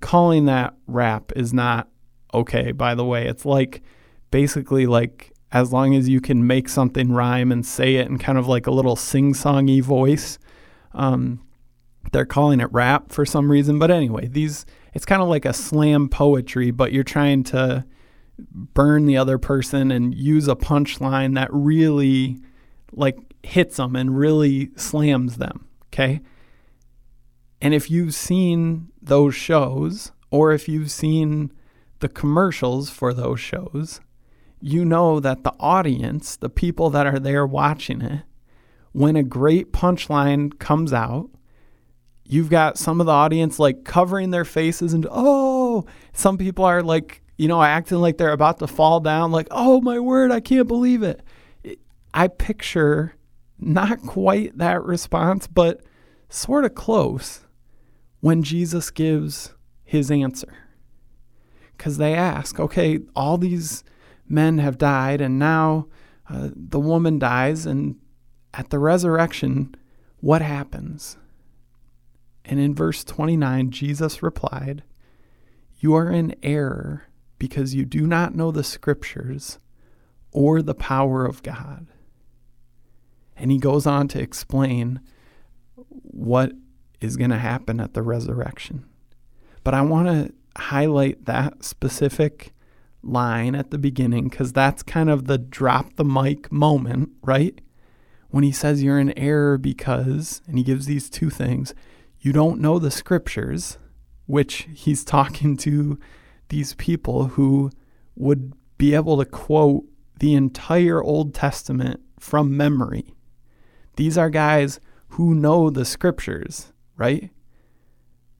Calling 0.00 0.46
that 0.46 0.74
rap 0.86 1.32
is 1.36 1.52
not 1.52 1.88
okay, 2.32 2.72
by 2.72 2.94
the 2.94 3.04
way. 3.04 3.26
It's 3.26 3.44
like 3.44 3.82
basically 4.30 4.86
like 4.86 5.35
as 5.56 5.72
long 5.72 5.94
as 5.94 6.06
you 6.06 6.20
can 6.20 6.46
make 6.46 6.68
something 6.68 7.10
rhyme 7.10 7.50
and 7.50 7.64
say 7.64 7.94
it 7.96 8.08
in 8.08 8.18
kind 8.18 8.36
of 8.36 8.46
like 8.46 8.66
a 8.66 8.70
little 8.70 8.94
sing 8.94 9.32
songy 9.32 9.80
voice. 9.80 10.38
Um, 10.92 11.40
they're 12.12 12.26
calling 12.26 12.60
it 12.60 12.70
rap 12.72 13.10
for 13.10 13.24
some 13.24 13.50
reason. 13.50 13.78
But 13.78 13.90
anyway, 13.90 14.28
these 14.28 14.66
it's 14.92 15.06
kind 15.06 15.22
of 15.22 15.28
like 15.28 15.46
a 15.46 15.54
slam 15.54 16.10
poetry, 16.10 16.70
but 16.70 16.92
you're 16.92 17.04
trying 17.04 17.42
to 17.44 17.86
burn 18.38 19.06
the 19.06 19.16
other 19.16 19.38
person 19.38 19.90
and 19.90 20.14
use 20.14 20.46
a 20.46 20.54
punchline 20.54 21.34
that 21.36 21.48
really 21.50 22.36
like 22.92 23.18
hits 23.42 23.78
them 23.78 23.96
and 23.96 24.18
really 24.18 24.70
slams 24.76 25.38
them. 25.38 25.66
Okay. 25.88 26.20
And 27.62 27.72
if 27.72 27.90
you've 27.90 28.14
seen 28.14 28.88
those 29.00 29.34
shows, 29.34 30.12
or 30.30 30.52
if 30.52 30.68
you've 30.68 30.90
seen 30.90 31.50
the 32.00 32.10
commercials 32.10 32.90
for 32.90 33.14
those 33.14 33.40
shows, 33.40 34.00
you 34.60 34.84
know 34.84 35.20
that 35.20 35.44
the 35.44 35.54
audience, 35.60 36.36
the 36.36 36.48
people 36.48 36.90
that 36.90 37.06
are 37.06 37.18
there 37.18 37.46
watching 37.46 38.00
it, 38.02 38.22
when 38.92 39.16
a 39.16 39.22
great 39.22 39.72
punchline 39.72 40.58
comes 40.58 40.92
out, 40.92 41.28
you've 42.24 42.50
got 42.50 42.78
some 42.78 43.00
of 43.00 43.06
the 43.06 43.12
audience 43.12 43.58
like 43.58 43.84
covering 43.84 44.30
their 44.30 44.44
faces 44.44 44.92
and, 44.94 45.06
oh, 45.10 45.84
some 46.12 46.38
people 46.38 46.64
are 46.64 46.82
like, 46.82 47.22
you 47.36 47.46
know, 47.48 47.62
acting 47.62 47.98
like 47.98 48.16
they're 48.16 48.32
about 48.32 48.58
to 48.58 48.66
fall 48.66 49.00
down, 49.00 49.30
like, 49.30 49.48
oh 49.50 49.80
my 49.80 49.98
word, 49.98 50.32
I 50.32 50.40
can't 50.40 50.66
believe 50.66 51.02
it. 51.02 51.22
I 52.14 52.28
picture 52.28 53.14
not 53.58 54.02
quite 54.02 54.56
that 54.58 54.82
response, 54.82 55.46
but 55.46 55.82
sort 56.28 56.64
of 56.64 56.74
close 56.74 57.40
when 58.20 58.42
Jesus 58.42 58.90
gives 58.90 59.54
his 59.84 60.10
answer. 60.10 60.54
Because 61.76 61.98
they 61.98 62.14
ask, 62.14 62.58
okay, 62.58 63.00
all 63.14 63.36
these 63.36 63.84
men 64.28 64.58
have 64.58 64.78
died, 64.78 65.20
and 65.20 65.38
now 65.38 65.86
uh, 66.28 66.50
the 66.54 66.80
woman 66.80 67.18
dies, 67.18 67.66
and 67.66 67.96
at 68.54 68.70
the 68.70 68.78
resurrection, 68.78 69.74
what 70.20 70.42
happens? 70.42 71.18
And 72.44 72.60
in 72.60 72.74
verse 72.74 73.04
29, 73.04 73.70
Jesus 73.70 74.22
replied, 74.22 74.82
You 75.78 75.94
are 75.94 76.10
in 76.10 76.34
error 76.42 77.04
because 77.38 77.74
you 77.74 77.84
do 77.84 78.06
not 78.06 78.34
know 78.34 78.50
the 78.50 78.64
scriptures 78.64 79.58
or 80.30 80.62
the 80.62 80.74
power 80.74 81.24
of 81.24 81.42
God. 81.42 81.86
And 83.36 83.50
he 83.50 83.58
goes 83.58 83.86
on 83.86 84.08
to 84.08 84.20
explain 84.20 85.00
what 85.76 86.52
is 87.00 87.16
going 87.16 87.30
to 87.30 87.38
happen 87.38 87.80
at 87.80 87.94
the 87.94 88.02
resurrection. 88.02 88.86
But 89.64 89.74
I 89.74 89.82
want 89.82 90.08
to 90.08 90.32
highlight 90.60 91.26
that 91.26 91.64
specific 91.64 92.54
line 93.02 93.54
at 93.54 93.70
the 93.70 93.78
beginning 93.78 94.28
because 94.28 94.52
that's 94.52 94.82
kind 94.82 95.08
of 95.08 95.26
the 95.26 95.38
drop 95.38 95.96
the 95.96 96.04
mic 96.04 96.50
moment, 96.50 97.10
right? 97.22 97.60
When 98.28 98.44
he 98.44 98.52
says 98.52 98.82
you're 98.82 98.98
in 98.98 99.16
error 99.18 99.58
because, 99.58 100.42
and 100.46 100.58
he 100.58 100.64
gives 100.64 100.86
these 100.86 101.08
two 101.08 101.30
things, 101.30 101.74
you 102.20 102.32
don't 102.32 102.60
know 102.60 102.78
the 102.78 102.90
scriptures, 102.90 103.78
which 104.26 104.68
he's 104.72 105.04
talking 105.04 105.56
to 105.58 105.98
these 106.48 106.74
people 106.74 107.28
who 107.28 107.70
would 108.14 108.52
be 108.78 108.94
able 108.94 109.18
to 109.18 109.24
quote 109.24 109.84
the 110.18 110.34
entire 110.34 111.02
Old 111.02 111.34
Testament 111.34 112.00
from 112.18 112.56
memory. 112.56 113.14
These 113.96 114.18
are 114.18 114.30
guys 114.30 114.80
who 115.10 115.34
know 115.34 115.70
the 115.70 115.84
scriptures, 115.84 116.72
right? 116.96 117.30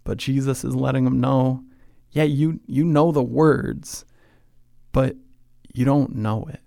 But 0.04 0.18
Jesus 0.18 0.64
is 0.64 0.74
letting 0.74 1.04
them 1.04 1.20
know, 1.20 1.64
yeah, 2.10 2.24
you 2.24 2.60
you 2.66 2.84
know 2.84 3.12
the 3.12 3.22
words, 3.22 4.04
but 4.92 5.16
you 5.72 5.84
don't 5.84 6.14
know 6.14 6.46
it. 6.50 6.60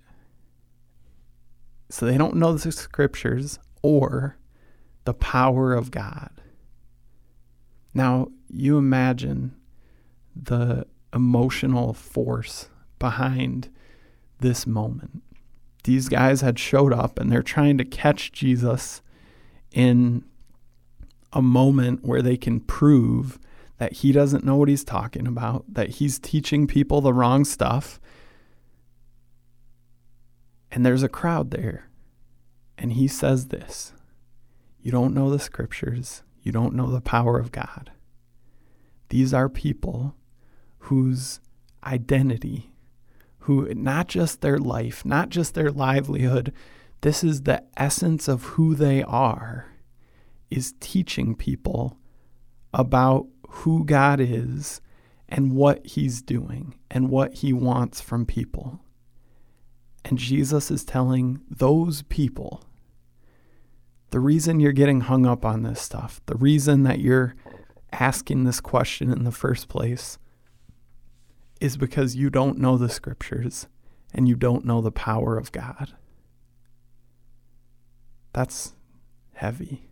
So 1.90 2.06
they 2.06 2.18
don't 2.18 2.36
know 2.36 2.54
the 2.54 2.72
scriptures 2.72 3.60
or 3.82 4.38
the 5.06 5.14
power 5.14 5.74
of 5.74 5.92
God. 5.92 6.30
Now, 7.94 8.28
you 8.48 8.78
imagine 8.78 9.56
the 10.36 10.86
emotional 11.14 11.94
force 11.94 12.70
behind 13.00 13.70
this 14.40 14.68
moment 14.68 15.24
these 15.84 16.10
guys 16.10 16.42
had 16.42 16.60
showed 16.60 16.94
up 16.94 17.20
and 17.20 17.32
they're 17.32 17.42
trying 17.42 17.78
to 17.78 17.86
catch 17.86 18.32
Jesus 18.32 19.02
in 19.72 20.24
a 21.32 21.42
moment 21.42 22.06
where 22.06 22.22
they 22.22 22.38
can 22.38 22.60
prove 22.60 23.40
that 23.80 23.94
he 23.94 24.12
doesn't 24.12 24.44
know 24.44 24.56
what 24.56 24.70
he's 24.70 24.84
talking 24.84 25.26
about, 25.26 25.66
that 25.74 25.90
he's 25.90 26.20
teaching 26.20 26.68
people 26.68 27.02
the 27.02 27.14
wrong 27.14 27.44
stuff. 27.44 28.00
And 30.72 30.86
there's 30.86 31.04
a 31.04 31.10
crowd 31.10 31.52
there. 31.52 31.90
And 32.78 32.94
he 32.94 33.08
says 33.08 33.48
this 33.48 33.94
You 34.80 34.92
don't 34.92 35.14
know 35.14 35.30
the 35.30 35.40
scriptures, 35.40 36.24
you 36.42 36.52
don't 36.52 36.76
know 36.76 36.92
the 36.92 37.02
power 37.02 37.40
of 37.40 37.52
God. 37.52 37.92
These 39.10 39.34
are 39.34 39.50
people 39.50 40.16
whose 40.80 41.40
identity 41.84 42.70
who 43.50 43.74
not 43.74 44.08
just 44.08 44.42
their 44.42 44.60
life, 44.60 45.04
not 45.04 45.30
just 45.30 45.56
their 45.56 45.72
livelihood, 45.72 46.54
This 47.02 47.24
is 47.24 47.44
the 47.44 47.64
essence 47.78 48.28
of 48.28 48.44
who 48.44 48.76
they 48.76 49.02
are 49.04 49.74
is 50.52 50.76
teaching 50.80 51.34
people 51.34 51.98
about 52.74 53.26
who 53.50 53.84
God 53.86 54.20
is 54.20 54.82
and 55.28 55.54
what 55.54 55.86
he's 55.86 56.22
doing 56.22 56.76
and 56.90 57.10
what 57.10 57.36
he 57.36 57.54
wants 57.54 58.02
from 58.02 58.26
people. 58.26 58.80
And 60.06 60.18
Jesus 60.18 60.72
is 60.72 60.84
telling 60.84 61.42
those 61.50 62.04
people 62.04 62.64
the 64.12 64.20
reason 64.20 64.60
you're 64.60 64.72
getting 64.72 65.02
hung 65.02 65.26
up 65.26 65.46
on 65.46 65.62
this 65.62 65.82
stuff, 65.82 66.22
the 66.26 66.36
reason 66.36 66.84
that 66.84 67.00
you're 67.00 67.36
asking 67.92 68.44
this 68.44 68.60
question 68.60 69.12
in 69.12 69.24
the 69.24 69.32
first 69.32 69.68
place, 69.68 70.18
is 71.62 71.78
because 71.78 72.16
you 72.16 72.30
don't 72.30 72.58
know 72.58 72.78
the 72.78 72.90
scriptures 72.90 73.68
and 74.14 74.28
you 74.28 74.36
don't 74.36 74.66
know 74.66 74.82
the 74.82 74.92
power 74.92 75.38
of 75.38 75.52
God. 75.52 75.94
That's 78.34 78.74
heavy. 79.34 79.90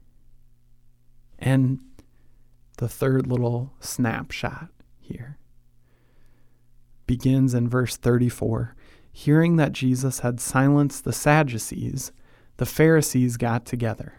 And 1.38 1.80
the 2.78 2.88
third 2.88 3.28
little 3.28 3.74
snapshot 3.80 4.70
here 5.00 5.38
begins 7.08 7.54
in 7.54 7.70
verse 7.70 7.98
34. 7.98 8.76
Hearing 9.12 9.56
that 9.56 9.72
Jesus 9.72 10.20
had 10.20 10.40
silenced 10.40 11.04
the 11.04 11.14
Sadducees, 11.14 12.12
the 12.58 12.66
Pharisees 12.66 13.38
got 13.38 13.66
together. 13.66 14.14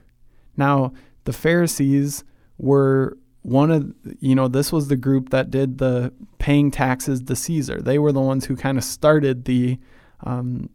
Now, 0.56 0.92
the 1.24 1.32
Pharisees 1.32 2.24
were 2.56 3.16
one 3.42 3.70
of, 3.70 3.94
you 4.18 4.34
know, 4.34 4.48
this 4.48 4.72
was 4.72 4.88
the 4.88 4.96
group 4.96 5.30
that 5.30 5.50
did 5.50 5.78
the 5.78 6.12
paying 6.38 6.72
taxes 6.72 7.22
to 7.22 7.36
Caesar. 7.36 7.80
They 7.80 7.98
were 7.98 8.10
the 8.12 8.20
ones 8.20 8.46
who 8.46 8.56
kind 8.56 8.76
of 8.76 8.82
started 8.82 9.44
the, 9.44 9.78
um, 10.24 10.68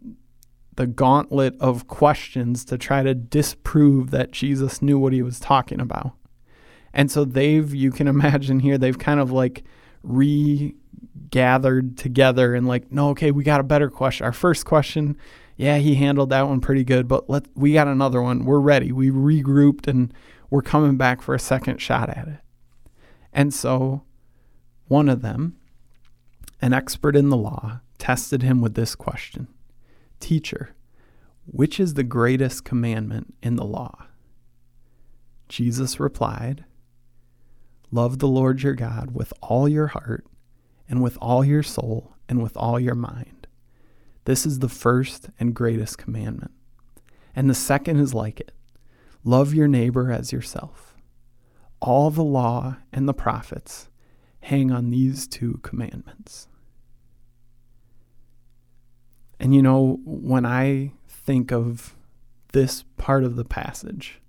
the 0.76 0.88
gauntlet 0.88 1.56
of 1.60 1.88
questions 1.88 2.64
to 2.66 2.78
try 2.78 3.04
to 3.04 3.14
disprove 3.14 4.12
that 4.12 4.32
Jesus 4.32 4.82
knew 4.82 4.98
what 4.98 5.12
he 5.12 5.22
was 5.22 5.40
talking 5.40 5.82
about. 5.82 6.14
And 6.94 7.12
so 7.12 7.26
they've, 7.26 7.74
you 7.74 7.92
can 7.92 8.08
imagine 8.16 8.60
here, 8.60 8.78
they've 8.78 8.98
kind 8.98 9.20
of 9.20 9.32
like 9.32 9.64
regathered 10.04 11.98
together 11.98 12.56
and 12.56 12.68
like, 12.68 12.92
no, 12.92 13.10
okay, 13.10 13.32
we 13.32 13.44
got 13.44 13.60
a 13.60 13.64
better 13.64 13.90
question. 13.90 14.26
Our 14.26 14.34
first 14.34 14.66
question, 14.66 15.18
yeah, 15.58 15.78
he 15.78 15.96
handled 15.96 16.30
that 16.30 16.48
one 16.48 16.62
pretty 16.62 16.84
good, 16.84 17.08
but 17.08 17.30
let 17.30 17.46
we 17.56 17.74
got 17.74 17.88
another 17.88 18.22
one. 18.22 18.46
We're 18.46 18.60
ready. 18.60 18.92
We 18.92 19.10
regrouped 19.10 19.88
and 19.88 20.14
we're 20.50 20.62
coming 20.62 20.98
back 20.98 21.22
for 21.22 21.34
a 21.34 21.40
second 21.40 21.80
shot 21.80 22.10
at 22.10 22.28
it. 22.28 22.40
And 23.32 23.54
so 23.54 24.04
one 24.88 25.10
of 25.10 25.22
them, 25.22 25.58
an 26.62 26.74
expert 26.74 27.16
in 27.16 27.30
the 27.30 27.38
law, 27.38 27.82
tested 27.98 28.44
him 28.44 28.62
with 28.62 28.76
this 28.76 28.96
question 28.96 29.48
Teacher, 30.20 30.76
which 31.46 31.80
is 31.80 31.94
the 31.94 32.04
greatest 32.04 32.64
commandment 32.64 33.34
in 33.42 33.56
the 33.56 33.66
law? 33.66 34.06
Jesus 35.50 36.00
replied, 36.00 36.66
Love 37.94 38.18
the 38.18 38.28
Lord 38.28 38.64
your 38.64 38.74
God 38.74 39.12
with 39.14 39.32
all 39.40 39.70
your 39.70 39.86
heart, 39.86 40.26
and 40.90 41.04
with 41.04 41.16
all 41.22 41.46
your 41.46 41.62
soul, 41.62 42.16
and 42.28 42.42
with 42.42 42.58
all 42.58 42.80
your 42.80 42.96
mind. 42.96 43.46
This 44.26 44.48
is 44.48 44.58
the 44.58 44.68
first 44.68 45.30
and 45.40 45.54
greatest 45.54 46.00
commandment. 46.00 46.50
And 47.36 47.48
the 47.48 47.54
second 47.54 48.00
is 48.00 48.12
like 48.12 48.40
it 48.40 48.52
love 49.24 49.54
your 49.54 49.68
neighbor 49.68 50.12
as 50.12 50.32
yourself. 50.32 50.96
All 51.82 52.10
the 52.10 52.24
law 52.24 52.78
and 52.92 53.08
the 53.08 53.14
prophets 53.14 53.90
hang 54.40 54.72
on 54.72 54.90
these 54.90 55.28
two 55.28 55.60
commandments. 55.62 56.48
And 59.40 59.54
you 59.54 59.62
know, 59.62 60.00
when 60.04 60.48
I 60.48 60.94
think 61.08 61.52
of 61.52 61.96
this 62.54 62.86
part 62.98 63.24
of 63.24 63.36
the 63.36 63.46
passage, 63.46 64.20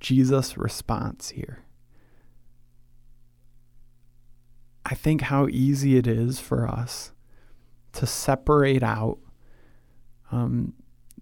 Jesus' 0.00 0.58
response 0.58 1.30
here, 1.30 1.64
I 4.90 4.94
think 4.94 5.22
how 5.22 5.46
easy 5.46 5.96
it 5.96 6.08
is 6.08 6.40
for 6.40 6.66
us 6.66 7.12
to 7.92 8.06
separate 8.06 8.82
out 8.82 9.18
um, 10.32 10.72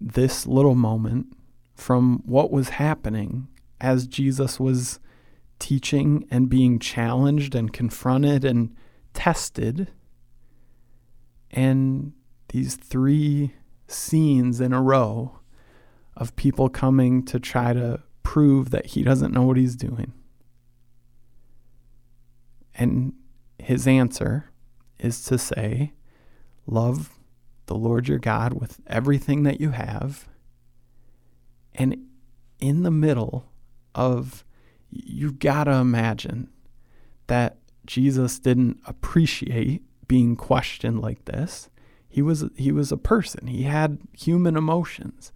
this 0.01 0.47
little 0.47 0.73
moment 0.73 1.27
from 1.75 2.23
what 2.25 2.51
was 2.51 2.69
happening 2.69 3.47
as 3.79 4.07
Jesus 4.07 4.59
was 4.59 4.99
teaching 5.59 6.25
and 6.31 6.49
being 6.49 6.79
challenged 6.79 7.53
and 7.53 7.71
confronted 7.71 8.43
and 8.43 8.75
tested. 9.13 9.91
And 11.51 12.13
these 12.49 12.75
three 12.75 13.53
scenes 13.87 14.59
in 14.59 14.73
a 14.73 14.81
row 14.81 15.39
of 16.17 16.35
people 16.35 16.69
coming 16.69 17.23
to 17.25 17.39
try 17.39 17.73
to 17.73 18.01
prove 18.23 18.71
that 18.71 18.87
he 18.87 19.03
doesn't 19.03 19.33
know 19.33 19.43
what 19.43 19.57
he's 19.57 19.75
doing. 19.75 20.13
And 22.73 23.13
his 23.59 23.87
answer 23.87 24.51
is 24.99 25.23
to 25.25 25.37
say, 25.37 25.93
Love 26.65 27.17
the 27.65 27.75
Lord 27.75 28.07
your 28.07 28.19
God 28.19 28.53
with 28.53 28.79
everything 28.87 29.43
that 29.43 29.61
you 29.61 29.71
have. 29.71 30.27
And 31.73 32.07
in 32.59 32.83
the 32.83 32.91
middle 32.91 33.51
of, 33.95 34.43
you've 34.89 35.39
got 35.39 35.65
to 35.65 35.73
imagine 35.73 36.49
that 37.27 37.57
Jesus 37.85 38.39
didn't 38.39 38.79
appreciate 38.85 39.83
being 40.07 40.35
questioned 40.35 40.99
like 40.99 41.25
this. 41.25 41.69
He 42.07 42.21
was 42.21 42.45
he 42.55 42.71
was 42.71 42.91
a 42.91 42.97
person. 42.97 43.47
He 43.47 43.63
had 43.63 43.99
human 44.17 44.57
emotions. 44.57 45.31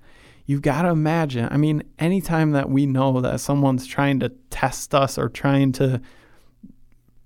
You've 0.45 0.63
got 0.63 0.81
to 0.81 0.89
imagine. 0.89 1.47
I 1.51 1.57
mean, 1.57 1.83
anytime 1.99 2.51
that 2.51 2.69
we 2.69 2.85
know 2.85 3.21
that 3.21 3.39
someone's 3.39 3.85
trying 3.85 4.19
to 4.19 4.29
test 4.49 4.93
us 4.93 5.17
or 5.17 5.29
trying 5.29 5.71
to 5.73 6.01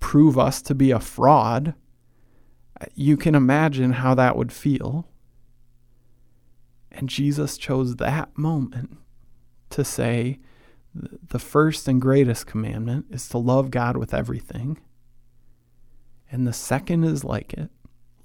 prove 0.08 0.38
us 0.38 0.62
to 0.62 0.74
be 0.74 0.90
a 0.90 0.98
fraud, 0.98 1.74
you 2.94 3.14
can 3.14 3.34
imagine 3.34 3.92
how 3.92 4.14
that 4.14 4.36
would 4.38 4.50
feel. 4.50 5.06
And 6.90 7.10
Jesus 7.10 7.58
chose 7.58 7.96
that 7.96 8.30
moment 8.34 8.96
to 9.68 9.84
say, 9.84 10.38
the 10.94 11.38
first 11.38 11.86
and 11.86 12.00
greatest 12.00 12.46
commandment 12.46 13.04
is 13.10 13.28
to 13.28 13.36
love 13.36 13.70
God 13.70 13.98
with 13.98 14.14
everything. 14.14 14.78
And 16.32 16.46
the 16.46 16.54
second 16.54 17.04
is 17.04 17.22
like 17.22 17.52
it 17.52 17.70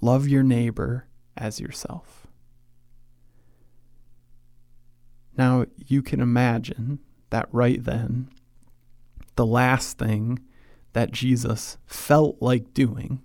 love 0.00 0.26
your 0.26 0.42
neighbor 0.42 1.06
as 1.36 1.60
yourself. 1.60 2.26
Now, 5.36 5.66
you 5.86 6.00
can 6.00 6.20
imagine 6.20 7.00
that 7.28 7.46
right 7.52 7.84
then, 7.84 8.30
the 9.36 9.44
last 9.44 9.98
thing 9.98 10.38
that 10.94 11.12
Jesus 11.12 11.76
felt 11.86 12.38
like 12.40 12.72
doing 12.72 13.20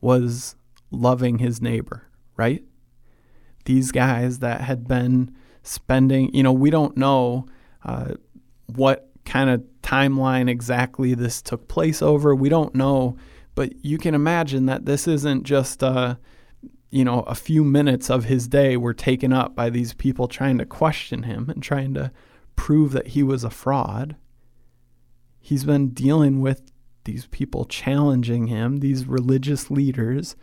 was 0.00 0.56
loving 0.90 1.38
his 1.38 1.62
neighbor, 1.62 2.08
right? 2.36 2.62
These 3.64 3.92
guys 3.92 4.40
that 4.40 4.60
had 4.60 4.86
been 4.86 5.34
spending, 5.62 6.34
you 6.34 6.42
know, 6.42 6.52
we 6.52 6.70
don't 6.70 6.96
know 6.96 7.46
uh, 7.84 8.14
what 8.66 9.08
kind 9.24 9.48
of 9.48 9.62
timeline 9.82 10.50
exactly 10.50 11.14
this 11.14 11.40
took 11.40 11.68
place 11.68 12.02
over. 12.02 12.34
We 12.34 12.48
don't 12.48 12.74
know, 12.74 13.16
but 13.54 13.84
you 13.84 13.96
can 13.96 14.14
imagine 14.14 14.66
that 14.66 14.84
this 14.84 15.06
isn't 15.06 15.44
just, 15.44 15.82
uh, 15.84 16.16
you 16.90 17.04
know, 17.04 17.20
a 17.20 17.36
few 17.36 17.62
minutes 17.62 18.10
of 18.10 18.24
his 18.24 18.48
day 18.48 18.76
were 18.76 18.94
taken 18.94 19.32
up 19.32 19.54
by 19.54 19.70
these 19.70 19.94
people 19.94 20.26
trying 20.26 20.58
to 20.58 20.66
question 20.66 21.22
him 21.22 21.48
and 21.48 21.62
trying 21.62 21.94
to 21.94 22.10
prove 22.56 22.90
that 22.92 23.08
he 23.08 23.22
was 23.22 23.44
a 23.44 23.50
fraud. 23.50 24.16
He's 25.40 25.64
been 25.64 25.90
dealing 25.90 26.40
with 26.40 26.71
these 27.04 27.26
people 27.26 27.64
challenging 27.64 28.46
him, 28.46 28.78
these 28.78 29.06
religious 29.06 29.70
leaders 29.70 30.36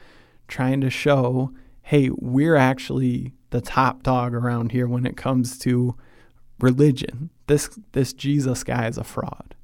trying 0.47 0.81
to 0.81 0.89
show, 0.89 1.53
hey, 1.83 2.09
we're 2.09 2.55
actually 2.55 3.33
the 3.51 3.61
top 3.61 4.03
dog 4.03 4.33
around 4.33 4.71
here 4.71 4.87
when 4.87 5.05
it 5.05 5.17
comes 5.17 5.57
to 5.59 5.95
religion. 6.59 7.29
This 7.47 7.69
this 7.93 8.13
Jesus 8.13 8.63
guy 8.63 8.87
is 8.87 8.97
a 8.97 9.03
fraud. 9.03 9.55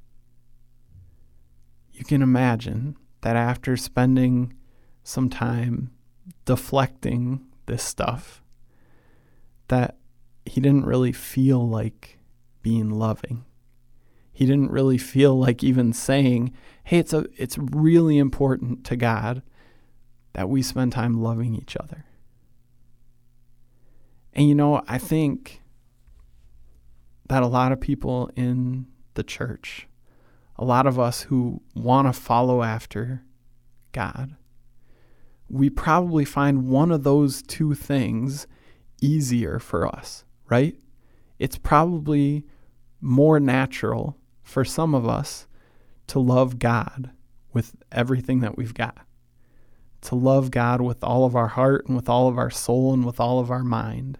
You 1.92 2.04
can 2.04 2.22
imagine 2.22 2.96
that 3.22 3.36
after 3.36 3.76
spending 3.76 4.54
some 5.02 5.28
time 5.28 5.90
deflecting 6.44 7.44
this 7.66 7.82
stuff 7.82 8.42
that 9.68 9.96
he 10.44 10.60
didn't 10.60 10.86
really 10.86 11.12
feel 11.12 11.66
like 11.68 12.18
being 12.62 12.90
loving 12.90 13.44
he 14.36 14.44
didn't 14.44 14.70
really 14.70 14.98
feel 14.98 15.38
like 15.38 15.64
even 15.64 15.92
saying, 15.92 16.52
"Hey, 16.84 16.98
it's 16.98 17.12
a 17.12 17.26
it's 17.36 17.56
really 17.58 18.18
important 18.18 18.84
to 18.84 18.96
God 18.96 19.42
that 20.34 20.48
we 20.48 20.62
spend 20.62 20.92
time 20.92 21.22
loving 21.22 21.54
each 21.54 21.76
other." 21.76 22.04
And 24.32 24.48
you 24.48 24.54
know, 24.54 24.82
I 24.86 24.98
think 24.98 25.62
that 27.28 27.42
a 27.42 27.46
lot 27.46 27.72
of 27.72 27.80
people 27.80 28.30
in 28.36 28.86
the 29.14 29.24
church, 29.24 29.88
a 30.56 30.64
lot 30.64 30.86
of 30.86 30.98
us 30.98 31.22
who 31.22 31.62
want 31.74 32.06
to 32.06 32.12
follow 32.12 32.62
after 32.62 33.22
God, 33.92 34.36
we 35.48 35.70
probably 35.70 36.24
find 36.24 36.68
one 36.68 36.92
of 36.92 37.02
those 37.02 37.42
two 37.42 37.74
things 37.74 38.46
easier 39.00 39.58
for 39.58 39.86
us, 39.86 40.24
right? 40.48 40.76
it's 41.38 41.58
probably 41.58 42.44
more 43.00 43.38
natural 43.38 44.16
for 44.46 44.64
some 44.64 44.94
of 44.94 45.06
us 45.08 45.46
to 46.06 46.20
love 46.20 46.58
God 46.58 47.10
with 47.52 47.74
everything 47.90 48.40
that 48.40 48.56
we've 48.56 48.74
got, 48.74 49.04
to 50.02 50.14
love 50.14 50.50
God 50.50 50.80
with 50.80 51.02
all 51.02 51.24
of 51.24 51.34
our 51.34 51.48
heart 51.48 51.86
and 51.86 51.96
with 51.96 52.08
all 52.08 52.28
of 52.28 52.38
our 52.38 52.50
soul 52.50 52.94
and 52.94 53.04
with 53.04 53.18
all 53.18 53.40
of 53.40 53.50
our 53.50 53.64
mind. 53.64 54.18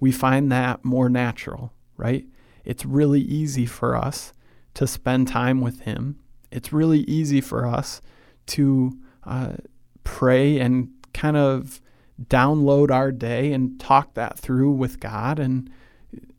We 0.00 0.10
find 0.10 0.50
that 0.50 0.84
more 0.84 1.08
natural, 1.08 1.72
right? 1.96 2.26
It's 2.64 2.84
really 2.84 3.20
easy 3.20 3.64
for 3.64 3.96
us 3.96 4.32
to 4.74 4.86
spend 4.86 5.28
time 5.28 5.60
with 5.60 5.82
Him. 5.82 6.18
It's 6.50 6.72
really 6.72 7.00
easy 7.00 7.40
for 7.40 7.64
us 7.64 8.02
to 8.46 8.98
uh, 9.24 9.52
pray 10.02 10.58
and 10.58 10.90
kind 11.14 11.36
of 11.36 11.80
download 12.26 12.90
our 12.90 13.12
day 13.12 13.52
and 13.52 13.78
talk 13.78 14.14
that 14.14 14.36
through 14.36 14.72
with 14.72 14.98
God 14.98 15.38
and 15.38 15.70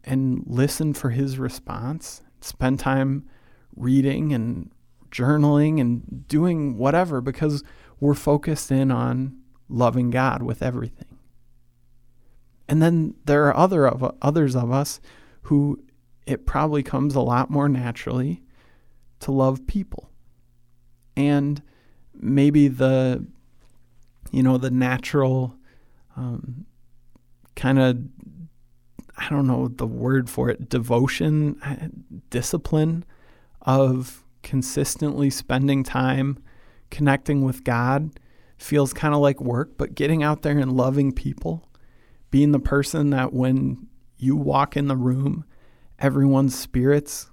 and 0.04 0.44
listen 0.48 0.94
for 0.94 1.12
his 1.12 1.38
response. 1.38 2.24
Spend 2.42 2.80
time 2.80 3.28
reading 3.76 4.34
and 4.34 4.72
journaling 5.12 5.80
and 5.80 6.28
doing 6.28 6.78
whatever 6.78 7.22
because 7.22 7.64
we're 8.00 8.14
focused 8.14 8.72
in 8.72 8.92
on 8.92 9.38
loving 9.70 10.10
God 10.10 10.44
with 10.44 10.62
everything. 10.62 11.20
And 12.68 12.82
then 12.82 13.16
there 13.26 13.46
are 13.48 13.56
other 13.56 13.88
of 13.88 14.16
others 14.22 14.56
of 14.56 14.72
us 14.72 15.00
who 15.44 15.84
it 16.26 16.46
probably 16.46 16.84
comes 16.84 17.16
a 17.16 17.22
lot 17.22 17.50
more 17.50 17.68
naturally 17.68 18.42
to 19.20 19.32
love 19.32 19.68
people. 19.68 20.10
And 21.18 21.62
maybe 22.14 22.68
the 22.68 23.26
you 24.32 24.42
know 24.42 24.58
the 24.58 24.72
natural 24.72 25.56
um, 26.16 26.66
kind 27.56 27.80
of 27.80 27.98
I 29.18 29.30
don't 29.30 29.48
know 29.48 29.68
the 29.68 29.88
word 29.88 30.30
for 30.30 30.50
it 30.50 30.70
devotion 30.70 32.24
discipline 32.30 33.06
of 33.62 34.24
consistently 34.44 35.30
spending 35.30 35.84
time 35.84 36.42
connecting 36.90 37.44
with 37.44 37.64
God 37.64 38.20
feels 38.58 38.94
kind 38.94 39.14
of 39.14 39.22
like 39.22 39.40
work 39.40 39.78
but 39.78 39.96
getting 39.96 40.24
out 40.24 40.42
there 40.42 40.58
and 40.58 40.76
loving 40.76 41.12
people 41.12 41.70
being 42.30 42.52
the 42.52 42.60
person 42.60 43.10
that 43.12 43.34
when 43.34 43.88
you 44.18 44.36
walk 44.36 44.78
in 44.78 44.88
the 44.88 44.96
room 44.96 45.46
everyone's 46.00 46.58
spirits 46.58 47.30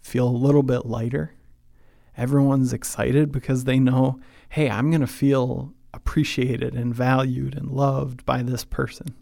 feel 0.00 0.26
a 0.26 0.30
little 0.30 0.62
bit 0.62 0.86
lighter 0.86 1.34
everyone's 2.16 2.72
excited 2.72 3.32
because 3.32 3.64
they 3.64 3.78
know 3.78 4.18
hey 4.50 4.68
I'm 4.68 4.90
going 4.90 5.00
to 5.00 5.06
feel 5.06 5.74
appreciated 5.94 6.74
and 6.74 6.94
valued 6.94 7.54
and 7.56 7.70
loved 7.70 8.24
by 8.24 8.42
this 8.42 8.64
person. 8.64 9.14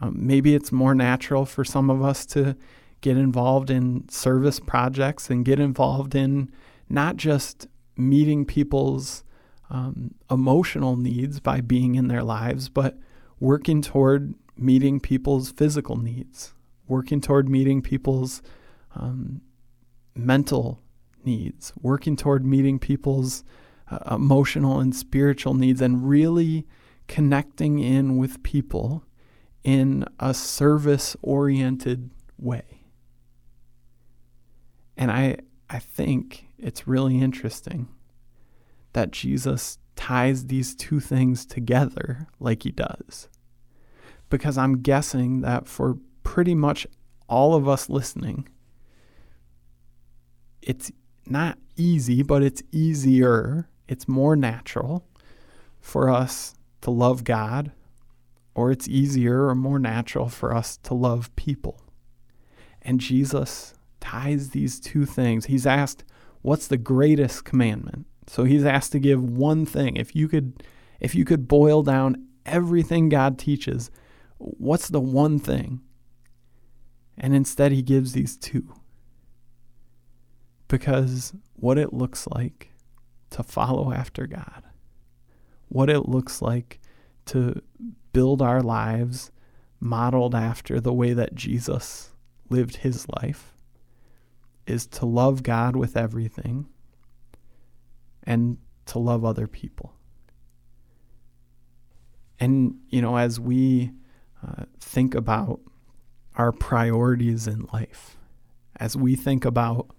Um, 0.00 0.14
maybe 0.26 0.54
it's 0.54 0.72
more 0.72 0.94
natural 0.94 1.46
for 1.46 1.64
some 1.64 1.90
of 1.90 2.02
us 2.02 2.26
to 2.26 2.56
get 3.00 3.16
involved 3.16 3.70
in 3.70 4.08
service 4.08 4.60
projects 4.60 5.30
and 5.30 5.44
get 5.44 5.60
involved 5.60 6.14
in 6.14 6.50
not 6.88 7.16
just 7.16 7.68
meeting 7.96 8.44
people's 8.44 9.24
um, 9.70 10.14
emotional 10.30 10.96
needs 10.96 11.40
by 11.40 11.60
being 11.60 11.94
in 11.94 12.08
their 12.08 12.22
lives, 12.22 12.68
but 12.68 12.98
working 13.40 13.82
toward 13.82 14.34
meeting 14.56 15.00
people's 15.00 15.50
physical 15.50 15.96
needs, 15.96 16.54
working 16.86 17.20
toward 17.20 17.48
meeting 17.48 17.82
people's 17.82 18.42
um, 18.94 19.40
mental 20.14 20.80
needs, 21.24 21.72
working 21.80 22.16
toward 22.16 22.44
meeting 22.44 22.78
people's 22.78 23.44
uh, 23.90 24.14
emotional 24.14 24.80
and 24.80 24.94
spiritual 24.94 25.54
needs 25.54 25.80
and 25.80 26.08
really 26.08 26.66
connecting 27.06 27.78
in 27.78 28.16
with 28.16 28.42
people 28.42 29.04
in 29.64 30.04
a 30.20 30.32
service 30.32 31.16
oriented 31.22 32.10
way. 32.38 32.82
And 34.96 35.10
I 35.10 35.38
I 35.68 35.80
think 35.80 36.46
it's 36.58 36.86
really 36.86 37.18
interesting 37.18 37.88
that 38.92 39.10
Jesus 39.10 39.78
ties 39.96 40.46
these 40.46 40.74
two 40.74 41.00
things 41.00 41.44
together 41.44 42.28
like 42.38 42.62
he 42.62 42.70
does. 42.70 43.28
Because 44.30 44.56
I'm 44.56 44.82
guessing 44.82 45.40
that 45.40 45.66
for 45.66 45.98
pretty 46.22 46.54
much 46.54 46.86
all 47.28 47.54
of 47.54 47.68
us 47.68 47.88
listening, 47.88 48.48
it's 50.62 50.92
not 51.26 51.58
easy, 51.76 52.22
but 52.22 52.42
it's 52.42 52.62
easier 52.70 53.68
it's 53.88 54.08
more 54.08 54.34
natural 54.36 55.06
for 55.80 56.10
us 56.10 56.54
to 56.80 56.90
love 56.90 57.24
God, 57.24 57.72
or 58.54 58.70
it's 58.70 58.88
easier 58.88 59.46
or 59.46 59.54
more 59.54 59.78
natural 59.78 60.28
for 60.28 60.54
us 60.54 60.76
to 60.78 60.94
love 60.94 61.34
people. 61.36 61.80
And 62.82 63.00
Jesus 63.00 63.74
ties 64.00 64.50
these 64.50 64.78
two 64.78 65.06
things. 65.06 65.46
He's 65.46 65.66
asked, 65.66 66.04
What's 66.42 66.66
the 66.66 66.76
greatest 66.76 67.44
commandment? 67.44 68.06
So 68.26 68.44
he's 68.44 68.64
asked 68.64 68.92
to 68.92 68.98
give 68.98 69.22
one 69.22 69.64
thing. 69.64 69.96
If 69.96 70.14
you 70.14 70.28
could 70.28 70.62
if 71.00 71.14
you 71.14 71.24
could 71.24 71.48
boil 71.48 71.82
down 71.82 72.26
everything 72.46 73.08
God 73.08 73.38
teaches, 73.38 73.90
what's 74.38 74.88
the 74.88 75.00
one 75.00 75.38
thing? 75.38 75.80
And 77.16 77.34
instead 77.34 77.72
he 77.72 77.82
gives 77.82 78.12
these 78.12 78.36
two. 78.36 78.74
Because 80.68 81.32
what 81.54 81.78
it 81.78 81.92
looks 81.92 82.26
like 82.28 82.70
to 83.30 83.42
follow 83.42 83.92
after 83.92 84.26
God, 84.26 84.62
what 85.68 85.90
it 85.90 86.08
looks 86.08 86.42
like 86.42 86.80
to 87.26 87.60
build 88.12 88.42
our 88.42 88.62
lives 88.62 89.30
modeled 89.80 90.34
after 90.34 90.80
the 90.80 90.92
way 90.92 91.12
that 91.12 91.34
Jesus 91.34 92.10
lived 92.48 92.76
his 92.76 93.06
life 93.20 93.54
is 94.66 94.86
to 94.86 95.06
love 95.06 95.42
God 95.42 95.76
with 95.76 95.96
everything 95.96 96.66
and 98.22 98.56
to 98.86 98.98
love 98.98 99.24
other 99.24 99.46
people. 99.46 99.94
And, 102.40 102.76
you 102.88 103.02
know, 103.02 103.16
as 103.16 103.38
we 103.38 103.92
uh, 104.42 104.64
think 104.80 105.14
about 105.14 105.60
our 106.36 106.52
priorities 106.52 107.46
in 107.46 107.68
life, 107.72 108.16
as 108.76 108.96
we 108.96 109.14
think 109.14 109.44
about 109.44 109.94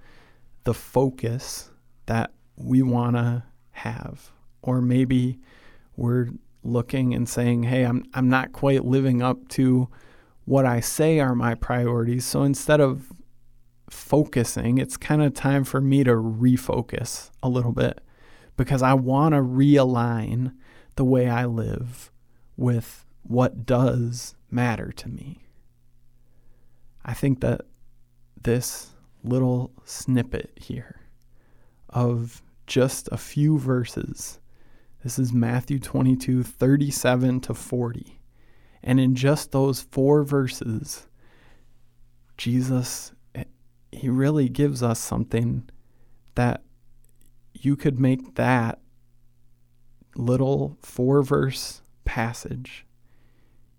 the 0.66 0.74
focus 0.74 1.72
that 2.08 2.32
we 2.58 2.82
want 2.82 3.16
to 3.16 3.44
have. 3.72 4.32
Or 4.62 4.82
maybe 4.82 5.40
we're 5.96 6.30
looking 6.66 7.14
and 7.14 7.28
saying, 7.28 7.64
"Hey, 7.64 7.84
I'm 7.84 8.04
I'm 8.14 8.30
not 8.30 8.52
quite 8.52 8.86
living 8.86 9.22
up 9.22 9.48
to 9.50 9.90
what 10.46 10.66
I 10.66 10.80
say 10.80 11.20
are 11.20 11.36
my 11.36 11.56
priorities." 11.56 12.26
So 12.26 12.44
instead 12.44 12.82
of 12.82 13.12
focusing, 13.90 14.78
it's 14.78 14.98
kind 14.98 15.22
of 15.22 15.34
time 15.34 15.64
for 15.64 15.82
me 15.82 16.04
to 16.04 16.12
refocus 16.12 17.30
a 17.44 17.50
little 17.50 17.72
bit 17.72 18.02
because 18.58 18.82
I 18.82 18.94
want 18.94 19.34
to 19.34 19.42
realign 19.42 20.54
the 20.96 21.06
way 21.06 21.28
I 21.28 21.46
live 21.46 22.12
with 22.58 23.06
what 23.24 23.66
does 23.66 24.36
matter 24.50 24.92
to 24.92 25.10
me. 25.10 25.42
I 27.04 27.14
think 27.14 27.42
that 27.42 27.62
this 28.42 28.92
little 29.24 29.72
snippet 29.84 30.52
here 30.56 31.02
of 31.90 32.42
just 32.68 33.10
a 33.12 33.18
few 33.18 33.58
verses. 33.58 34.40
This 35.06 35.20
is 35.20 35.32
Matthew 35.32 35.78
22, 35.78 36.42
37 36.42 37.40
to 37.42 37.54
40. 37.54 38.20
And 38.82 39.00
in 39.00 39.14
just 39.14 39.52
those 39.52 39.82
four 39.82 40.24
verses, 40.24 41.06
Jesus, 42.38 43.12
he 43.92 44.10
really 44.10 44.50
gives 44.50 44.82
us 44.82 45.00
something 45.00 45.70
that 46.34 46.64
you 47.54 47.76
could 47.76 48.00
make 48.00 48.34
that 48.34 48.80
little 50.16 50.76
four 50.82 51.22
verse 51.22 51.84
passage 52.04 52.88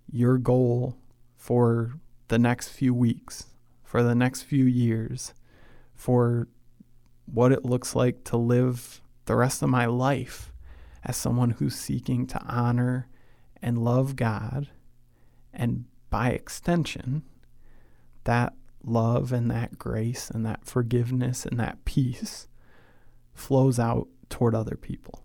your 0.09 0.39
goal 0.39 0.97
for 1.37 1.95
the 2.29 2.39
next 2.39 2.69
few 2.69 2.95
weeks, 2.95 3.47
for 3.83 4.05
the 4.05 4.15
next 4.15 4.43
few 4.43 4.65
years, 4.65 5.35
for 5.93 6.47
what 7.25 7.51
it 7.51 7.65
looks 7.65 7.97
like 7.97 8.23
to 8.23 8.37
live 8.37 9.01
the 9.25 9.35
rest 9.35 9.61
of 9.61 9.69
my 9.69 9.87
life 9.87 10.53
as 11.07 11.17
someone 11.17 11.51
who's 11.51 11.77
seeking 11.77 12.27
to 12.27 12.43
honor 12.43 13.09
and 13.63 13.79
love 13.79 14.17
God, 14.17 14.69
and 15.55 15.87
by 16.11 16.31
extension, 16.31 17.23
that 18.25 18.53
love 18.85 19.33
and 19.33 19.51
that 19.51 19.79
grace 19.79 20.31
and 20.31 20.45
that 20.45 20.65
forgiveness 20.65 21.47
and 21.47 21.59
that 21.59 21.85
peace 21.85 22.49
flows 23.33 23.79
out 23.79 24.09
toward 24.29 24.55
other 24.55 24.77
people. 24.77 25.23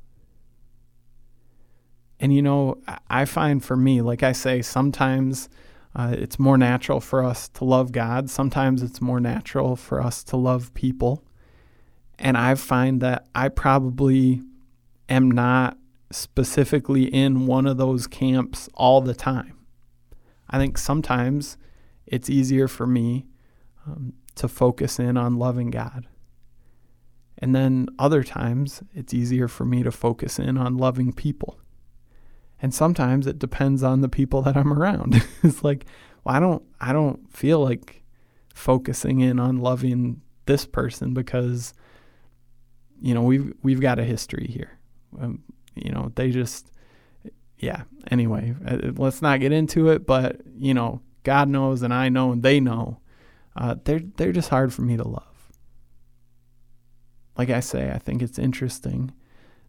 And 2.19 2.33
you 2.33 2.43
know, 2.43 2.77
I 3.09 3.25
find 3.25 3.63
for 3.63 3.75
me, 3.75 4.01
like 4.01 4.21
I 4.21 4.31
say, 4.31 4.61
sometimes 4.61 5.49
uh, 5.95 6.15
it's 6.17 6.37
more 6.37 6.57
natural 6.57 6.99
for 6.99 7.23
us 7.23 7.49
to 7.49 7.65
love 7.65 7.91
God, 7.91 8.29
sometimes 8.29 8.83
it's 8.83 9.01
more 9.01 9.19
natural 9.19 9.75
for 9.75 9.99
us 9.99 10.23
to 10.25 10.37
love 10.37 10.73
people. 10.75 11.23
And 12.19 12.37
I 12.37 12.53
find 12.53 13.01
that 13.01 13.25
I 13.33 13.49
probably 13.49 14.43
am 15.11 15.29
not 15.29 15.77
specifically 16.11 17.05
in 17.05 17.45
one 17.45 17.67
of 17.67 17.77
those 17.77 18.07
camps 18.07 18.69
all 18.73 19.01
the 19.01 19.13
time. 19.13 19.57
I 20.49 20.57
think 20.57 20.77
sometimes 20.77 21.57
it's 22.05 22.29
easier 22.29 22.67
for 22.67 22.85
me 22.85 23.25
um, 23.85 24.13
to 24.35 24.47
focus 24.47 24.99
in 24.99 25.17
on 25.17 25.37
loving 25.37 25.71
God. 25.71 26.07
And 27.37 27.55
then 27.55 27.87
other 27.97 28.23
times, 28.23 28.83
it's 28.93 29.13
easier 29.13 29.47
for 29.47 29.65
me 29.65 29.81
to 29.83 29.91
focus 29.91 30.37
in 30.37 30.57
on 30.57 30.77
loving 30.77 31.11
people. 31.11 31.59
And 32.61 32.73
sometimes 32.73 33.25
it 33.25 33.39
depends 33.39 33.81
on 33.81 34.01
the 34.01 34.09
people 34.09 34.43
that 34.43 34.55
I'm 34.55 34.71
around. 34.71 35.25
it's 35.43 35.63
like, 35.63 35.85
well, 36.23 36.35
I 36.35 36.39
don't, 36.39 36.63
I 36.79 36.93
don't 36.93 37.31
feel 37.33 37.59
like 37.59 38.03
focusing 38.53 39.21
in 39.21 39.39
on 39.39 39.57
loving 39.57 40.21
this 40.45 40.65
person 40.65 41.13
because, 41.13 41.73
you 43.01 43.15
know, 43.15 43.23
we've 43.23 43.53
we've 43.63 43.81
got 43.81 43.97
a 43.97 44.03
history 44.03 44.47
here. 44.47 44.77
Um, 45.19 45.43
you 45.75 45.91
know, 45.91 46.11
they 46.15 46.31
just, 46.31 46.71
yeah. 47.57 47.83
Anyway, 48.09 48.55
uh, 48.65 48.91
let's 48.95 49.21
not 49.21 49.39
get 49.39 49.51
into 49.51 49.89
it. 49.89 50.05
But 50.05 50.41
you 50.57 50.73
know, 50.73 51.01
God 51.23 51.49
knows, 51.49 51.81
and 51.81 51.93
I 51.93 52.09
know, 52.09 52.31
and 52.31 52.43
they 52.43 52.59
know. 52.59 52.99
Uh, 53.55 53.75
they're 53.83 54.01
they're 54.17 54.31
just 54.31 54.49
hard 54.49 54.73
for 54.73 54.81
me 54.81 54.97
to 54.97 55.07
love 55.07 55.31
like 57.37 57.49
I 57.49 57.59
say, 57.59 57.91
I 57.91 57.97
think 57.97 58.21
it's 58.21 58.37
interesting 58.37 59.13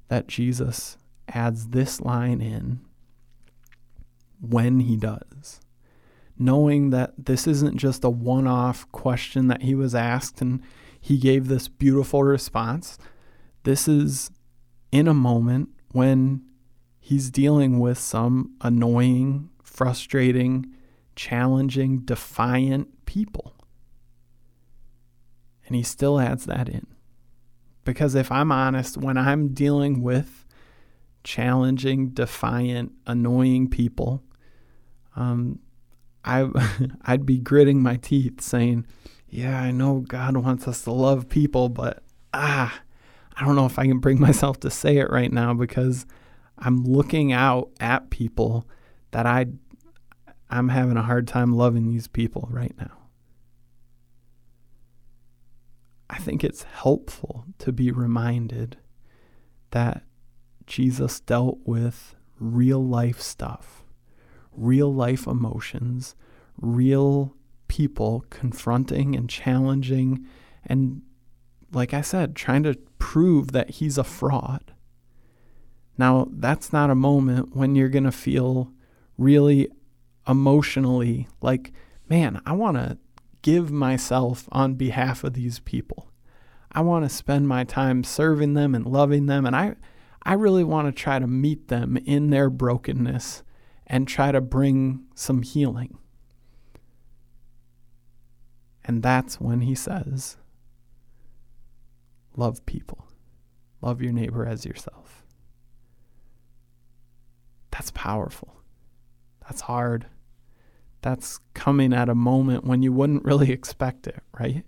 that 0.08 0.28
Jesus 0.28 0.98
adds 1.28 1.68
this 1.68 2.00
line 2.00 2.40
in 2.40 2.80
when 4.40 4.80
he 4.80 4.96
does, 4.96 5.60
knowing 6.38 6.90
that 6.90 7.14
this 7.16 7.46
isn't 7.46 7.78
just 7.78 8.04
a 8.04 8.10
one 8.10 8.46
off 8.46 8.90
question 8.92 9.48
that 9.48 9.62
he 9.62 9.74
was 9.74 9.94
asked 9.94 10.42
and 10.42 10.60
he 11.00 11.16
gave 11.16 11.48
this 11.48 11.68
beautiful 11.68 12.22
response. 12.22 12.98
This 13.62 13.88
is 13.88 14.30
in 14.92 15.08
a 15.08 15.14
moment 15.14 15.70
when 15.90 16.42
he's 17.00 17.30
dealing 17.30 17.80
with 17.80 17.98
some 17.98 18.54
annoying, 18.60 19.50
frustrating, 19.64 20.72
challenging, 21.16 22.00
defiant 22.00 23.04
people. 23.06 23.56
And 25.66 25.74
he 25.74 25.82
still 25.82 26.20
adds 26.20 26.44
that 26.44 26.68
in. 26.68 26.86
Because 27.84 28.14
if 28.14 28.30
I'm 28.30 28.52
honest, 28.52 28.96
when 28.96 29.16
I'm 29.16 29.48
dealing 29.48 30.02
with 30.02 30.44
challenging, 31.24 32.10
defiant, 32.10 32.92
annoying 33.06 33.68
people, 33.68 34.22
um, 35.16 35.58
I 36.24 36.48
I'd 37.02 37.26
be 37.26 37.38
gritting 37.38 37.82
my 37.82 37.96
teeth, 37.96 38.40
saying, 38.40 38.86
"Yeah, 39.28 39.60
I 39.60 39.72
know 39.72 40.00
God 40.00 40.36
wants 40.36 40.68
us 40.68 40.82
to 40.82 40.92
love 40.92 41.28
people, 41.28 41.68
but 41.68 42.02
ah, 42.32 42.80
I 43.36 43.44
don't 43.44 43.56
know 43.56 43.66
if 43.66 43.78
I 43.78 43.86
can 43.86 43.98
bring 43.98 44.20
myself 44.28 44.60
to 44.60 44.70
say 44.70 44.98
it 44.98 45.10
right 45.10 45.32
now 45.32 45.54
because 45.54 46.06
I'm 46.58 46.84
looking 46.84 47.32
out 47.32 47.70
at 47.80 48.10
people 48.10 48.68
that 49.10 49.26
I 49.26 49.46
I'm 50.50 50.68
having 50.68 50.96
a 50.98 51.02
hard 51.02 51.26
time 51.26 51.54
loving 51.54 51.86
these 51.86 52.08
people 52.08 52.48
right 52.50 52.74
now." 52.78 53.02
I 56.10 56.18
think 56.18 56.44
it's 56.44 56.64
helpful 56.64 57.46
to 57.58 57.72
be 57.72 57.90
reminded 57.90 58.76
that 59.70 60.02
Jesus 60.66 61.20
dealt 61.20 61.60
with 61.64 62.14
real 62.38 62.84
life 62.84 63.20
stuff, 63.20 63.82
real 64.52 64.92
life 64.92 65.26
emotions, 65.26 66.14
real 66.60 67.34
people 67.68 68.26
confronting 68.28 69.16
and 69.16 69.30
challenging 69.30 70.26
and 70.66 71.00
like 71.72 71.94
I 71.94 72.00
said, 72.00 72.36
trying 72.36 72.62
to 72.64 72.74
prove 72.98 73.52
that 73.52 73.70
he's 73.70 73.98
a 73.98 74.04
fraud. 74.04 74.72
Now, 75.98 76.28
that's 76.30 76.72
not 76.72 76.90
a 76.90 76.94
moment 76.94 77.54
when 77.54 77.74
you're 77.74 77.88
going 77.88 78.04
to 78.04 78.12
feel 78.12 78.72
really 79.18 79.68
emotionally 80.26 81.28
like, 81.40 81.72
man, 82.08 82.40
I 82.46 82.52
want 82.52 82.76
to 82.76 82.98
give 83.42 83.70
myself 83.70 84.48
on 84.52 84.74
behalf 84.74 85.24
of 85.24 85.34
these 85.34 85.58
people. 85.60 86.10
I 86.70 86.80
want 86.80 87.04
to 87.04 87.14
spend 87.14 87.48
my 87.48 87.64
time 87.64 88.04
serving 88.04 88.54
them 88.54 88.74
and 88.74 88.86
loving 88.86 89.26
them 89.26 89.44
and 89.44 89.54
I 89.54 89.76
I 90.24 90.34
really 90.34 90.64
want 90.64 90.86
to 90.86 90.92
try 90.92 91.18
to 91.18 91.26
meet 91.26 91.68
them 91.68 91.96
in 91.96 92.30
their 92.30 92.48
brokenness 92.48 93.42
and 93.86 94.06
try 94.06 94.30
to 94.30 94.40
bring 94.40 95.04
some 95.14 95.42
healing. 95.42 95.98
And 98.84 99.02
that's 99.02 99.40
when 99.40 99.62
he 99.62 99.74
says, 99.74 100.36
Love 102.36 102.64
people. 102.66 103.06
Love 103.80 104.00
your 104.00 104.12
neighbor 104.12 104.46
as 104.46 104.64
yourself. 104.64 105.24
That's 107.70 107.90
powerful. 107.90 108.56
That's 109.42 109.62
hard 109.62 110.06
that's 111.02 111.40
coming 111.52 111.92
at 111.92 112.08
a 112.08 112.14
moment 112.14 112.64
when 112.64 112.82
you 112.82 112.92
wouldn't 112.92 113.24
really 113.24 113.50
expect 113.50 114.06
it, 114.06 114.22
right? 114.38 114.64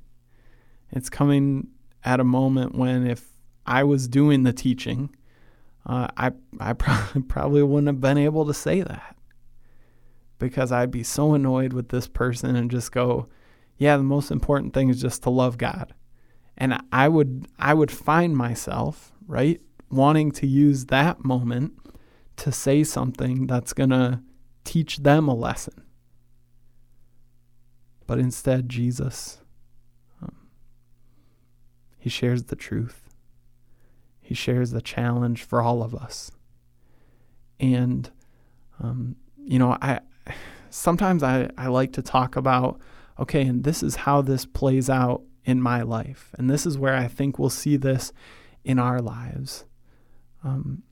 It's 0.91 1.09
coming 1.09 1.69
at 2.05 2.21
a 2.21 2.25
moment 2.25 2.75
when 2.75 3.07
if 3.07 3.25
I 3.65 3.85
was 3.85 4.09
doing 4.09 4.43
the 4.43 4.53
teaching, 4.53 5.15
uh, 5.87 6.09
I 6.17 6.33
I 6.61 6.73
probably 7.29 7.63
wouldn't 7.63 7.87
have 7.87 8.01
been 8.01 8.19
able 8.19 8.45
to 8.47 8.55
say 8.55 8.83
that 8.83 9.17
because 10.39 10.73
I'd 10.73 10.91
be 10.91 11.05
so 11.05 11.35
annoyed 11.35 11.73
with 11.73 11.89
this 11.89 12.09
person 12.09 12.57
and 12.57 12.71
just 12.71 12.93
go, 12.93 13.29
yeah, 13.79 13.97
the 13.97 14.03
most 14.03 14.31
important 14.31 14.75
thing 14.75 14.89
is 14.89 15.01
just 15.01 15.23
to 15.23 15.31
love 15.31 15.57
God, 15.57 15.95
and 16.57 16.81
I 16.93 17.09
would 17.09 17.47
I 17.59 17.75
would 17.75 17.91
find 17.91 18.37
myself 18.37 19.13
right 19.27 19.61
wanting 19.91 20.31
to 20.33 20.47
use 20.47 20.87
that 20.87 21.25
moment 21.25 21.73
to 22.37 22.51
say 22.53 22.85
something 22.85 23.47
that's 23.47 23.73
gonna 23.73 24.23
teach 24.65 24.99
them 24.99 25.29
a 25.29 25.35
lesson 25.35 25.85
but 28.07 28.19
instead, 28.19 28.69
Jesus, 28.69 29.39
um, 30.23 30.35
he 31.99 32.11
shares 32.11 32.45
the 32.45 32.57
truth. 32.57 33.09
He 34.21 34.35
shares 34.35 34.71
the 34.71 34.83
challenge 34.83 35.43
for 35.43 35.63
all 35.63 35.83
of 35.83 35.95
us. 35.95 36.31
And, 37.61 38.11
um, 38.81 39.17
you 39.37 39.59
know, 39.59 39.77
I 39.81 40.01
sometimes 40.71 41.23
I, 41.23 41.51
I 41.57 41.69
like 41.69 41.93
to 41.95 42.03
talk 42.03 42.37
about, 42.37 42.81
okay, 43.19 43.43
and 43.43 43.65
this 43.65 43.83
is 43.83 43.97
how 43.97 44.23
this 44.23 44.45
plays 44.45 44.91
out 44.91 45.23
in 45.45 45.61
my 45.61 45.83
life. 45.83 46.31
And 46.39 46.49
this 46.49 46.67
is 46.67 46.79
where 46.79 46.95
I 46.95 47.07
think 47.07 47.39
we'll 47.39 47.51
see 47.51 47.77
this 47.77 48.13
in 48.65 48.79
our 48.79 49.01
lives. 49.01 49.65
Um, 50.43 50.83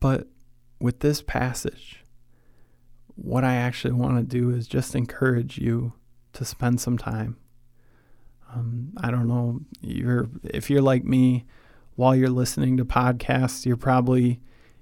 but 0.00 0.28
with 0.80 1.00
this 1.00 1.22
passage, 1.22 2.04
what 3.14 3.44
I 3.44 3.54
actually 3.54 3.94
want 3.94 4.16
to 4.16 4.22
do 4.24 4.50
is 4.50 4.66
just 4.66 4.94
encourage 4.94 5.58
you 5.58 5.92
to 6.32 6.44
spend 6.44 6.80
some 6.80 6.96
time. 6.96 7.36
Um, 8.52 8.92
I 8.96 9.10
don't 9.10 9.28
know, 9.28 9.60
you're 9.80 10.28
if 10.42 10.70
you're 10.70 10.82
like 10.82 11.04
me, 11.04 11.44
while 11.94 12.16
you're 12.16 12.30
listening 12.30 12.76
to 12.78 12.84
podcasts, 12.84 13.64
you're 13.66 13.76
probably 13.76 14.40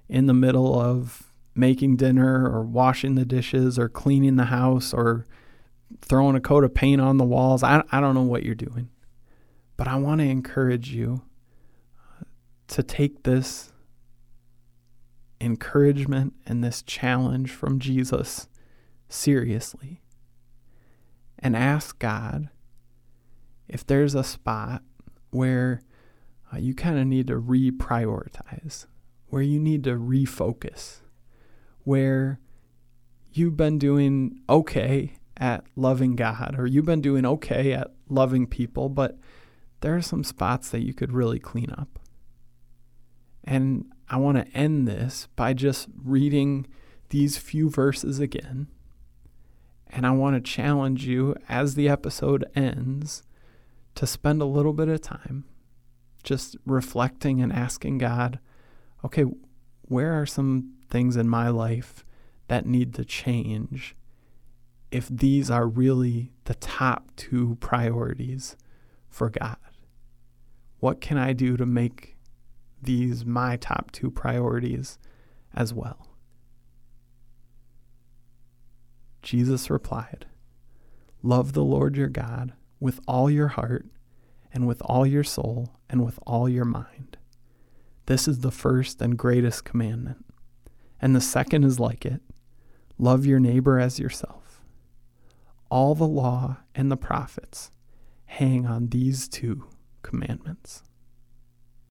in 0.09 0.27
the 0.27 0.35
middle 0.35 0.81
of 0.81 1.33
making 1.55 1.97
dinner 1.97 2.49
or 2.49 2.63
washing 2.63 3.17
the 3.17 3.25
dishes 3.25 3.79
or 3.79 3.89
cleaning 3.89 4.37
the 4.37 4.45
house 4.45 4.95
or 4.95 5.27
throwing 6.01 6.37
a 6.37 6.41
coat 6.41 6.65
of 6.65 6.75
paint 6.75 7.01
on 7.01 7.17
the 7.17 7.25
walls. 7.25 7.63
I, 7.63 7.83
I 7.91 8.01
don't 8.01 8.15
know 8.15 8.23
what 8.23 8.43
you're 8.43 8.55
doing, 8.55 8.91
but 9.77 9.89
I 9.89 9.97
want 9.97 10.21
to 10.21 10.27
encourage 10.27 10.91
you 10.91 11.23
uh, 11.99 12.25
to 12.69 12.83
take 12.83 13.23
this 13.23 13.73
encouragement 15.41 16.35
and 16.47 16.63
this 16.63 16.83
challenge 16.83 17.51
from 17.51 17.79
Jesus 17.79 18.49
seriously 19.09 20.03
and 21.39 21.57
ask 21.57 21.99
God 21.99 22.49
if 23.69 23.87
there's 23.87 24.15
a 24.15 24.25
spot 24.25 24.83
where 25.31 25.83
uh, 26.53 26.59
you 26.59 26.75
kind 26.75 26.99
of 26.99 27.07
need 27.07 27.27
to 27.29 27.41
reprioritize, 27.41 28.87
where 29.29 29.43
you 29.43 29.61
need 29.61 29.85
to 29.85 29.93
refocus, 29.93 31.01
where 31.85 32.41
you've 33.33 33.57
been 33.57 33.79
doing 33.79 34.41
okay 34.49 35.18
at 35.39 35.65
loving 35.77 36.17
God 36.17 36.57
or 36.59 36.67
you've 36.67 36.85
been 36.85 37.01
doing 37.01 37.25
okay 37.25 37.73
at 37.73 37.93
loving 38.09 38.47
people, 38.47 38.89
but 38.89 39.17
there 39.81 39.95
are 39.95 40.03
some 40.03 40.25
spots 40.25 40.71
that 40.71 40.85
you 40.85 40.93
could 40.93 41.13
really 41.13 41.39
clean 41.39 41.71
up. 41.71 41.99
And 43.45 43.87
I 44.09 44.17
want 44.17 44.39
to 44.39 44.57
end 44.57 44.89
this 44.89 45.29
by 45.37 45.53
just 45.53 45.89
reading 46.03 46.67
these 47.11 47.39
few 47.39 47.71
verses 47.71 48.19
again. 48.19 48.69
And 49.87 50.07
I 50.07 50.11
want 50.11 50.37
to 50.37 50.41
challenge 50.41 51.07
you 51.07 51.35
as 51.49 51.75
the 51.75 51.89
episode 51.89 52.45
ends 52.55 53.23
to 53.95 54.07
spend 54.07 54.43
a 54.43 54.47
little 54.47 54.73
bit 54.73 54.89
of 54.89 55.01
time 55.01 55.45
just 56.23 56.57
reflecting 56.67 57.41
and 57.41 57.53
asking 57.53 57.99
God, 57.99 58.39
okay, 59.05 59.25
where 59.83 60.13
are 60.21 60.27
some 60.27 60.75
things 60.91 61.17
in 61.17 61.29
my 61.29 61.49
life 61.49 62.05
that 62.49 62.67
need 62.67 62.95
to 62.95 63.05
change 63.05 63.97
if 64.91 65.09
these 65.09 65.51
are 65.51 65.67
really 65.67 66.33
the 66.45 66.55
top 66.55 67.11
two 67.17 67.57
priorities 67.61 68.57
for 69.09 69.31
God? 69.31 69.57
What 70.81 71.01
can 71.01 71.19
I 71.19 71.33
do 71.33 71.57
to 71.57 71.67
make 71.67 72.17
these 72.81 73.25
my 73.25 73.57
top 73.57 73.91
two 73.91 74.11
priorities 74.11 74.99
as 75.55 75.75
well? 75.75 76.09
Jesus 79.23 79.69
replied, 79.69 80.27
Love 81.23 81.53
the 81.53 81.65
Lord 81.65 81.97
your 81.97 82.09
God 82.09 82.53
with 82.81 83.01
all 83.09 83.29
your 83.29 83.49
heart, 83.49 83.87
and 84.53 84.67
with 84.67 84.81
all 84.83 85.05
your 85.05 85.25
soul, 85.25 85.75
and 85.91 86.05
with 86.05 86.19
all 86.27 86.49
your 86.49 86.65
mind. 86.65 87.17
This 88.07 88.27
is 88.27 88.39
the 88.39 88.51
first 88.51 89.03
and 89.03 89.19
greatest 89.19 89.65
commandment. 89.65 90.25
And 91.01 91.15
the 91.15 91.21
second 91.21 91.65
is 91.65 91.79
like 91.79 92.07
it 92.07 92.23
love 92.97 93.27
your 93.27 93.39
neighbor 93.39 93.79
as 93.79 93.99
yourself 93.99 94.48
all 95.71 95.95
the 95.95 96.07
law 96.07 96.59
and 96.75 96.91
the 96.91 96.97
prophets 96.97 97.71
hang 98.27 98.67
on 98.67 98.89
these 98.89 99.29
two 99.29 99.67
commandments. 100.03 100.83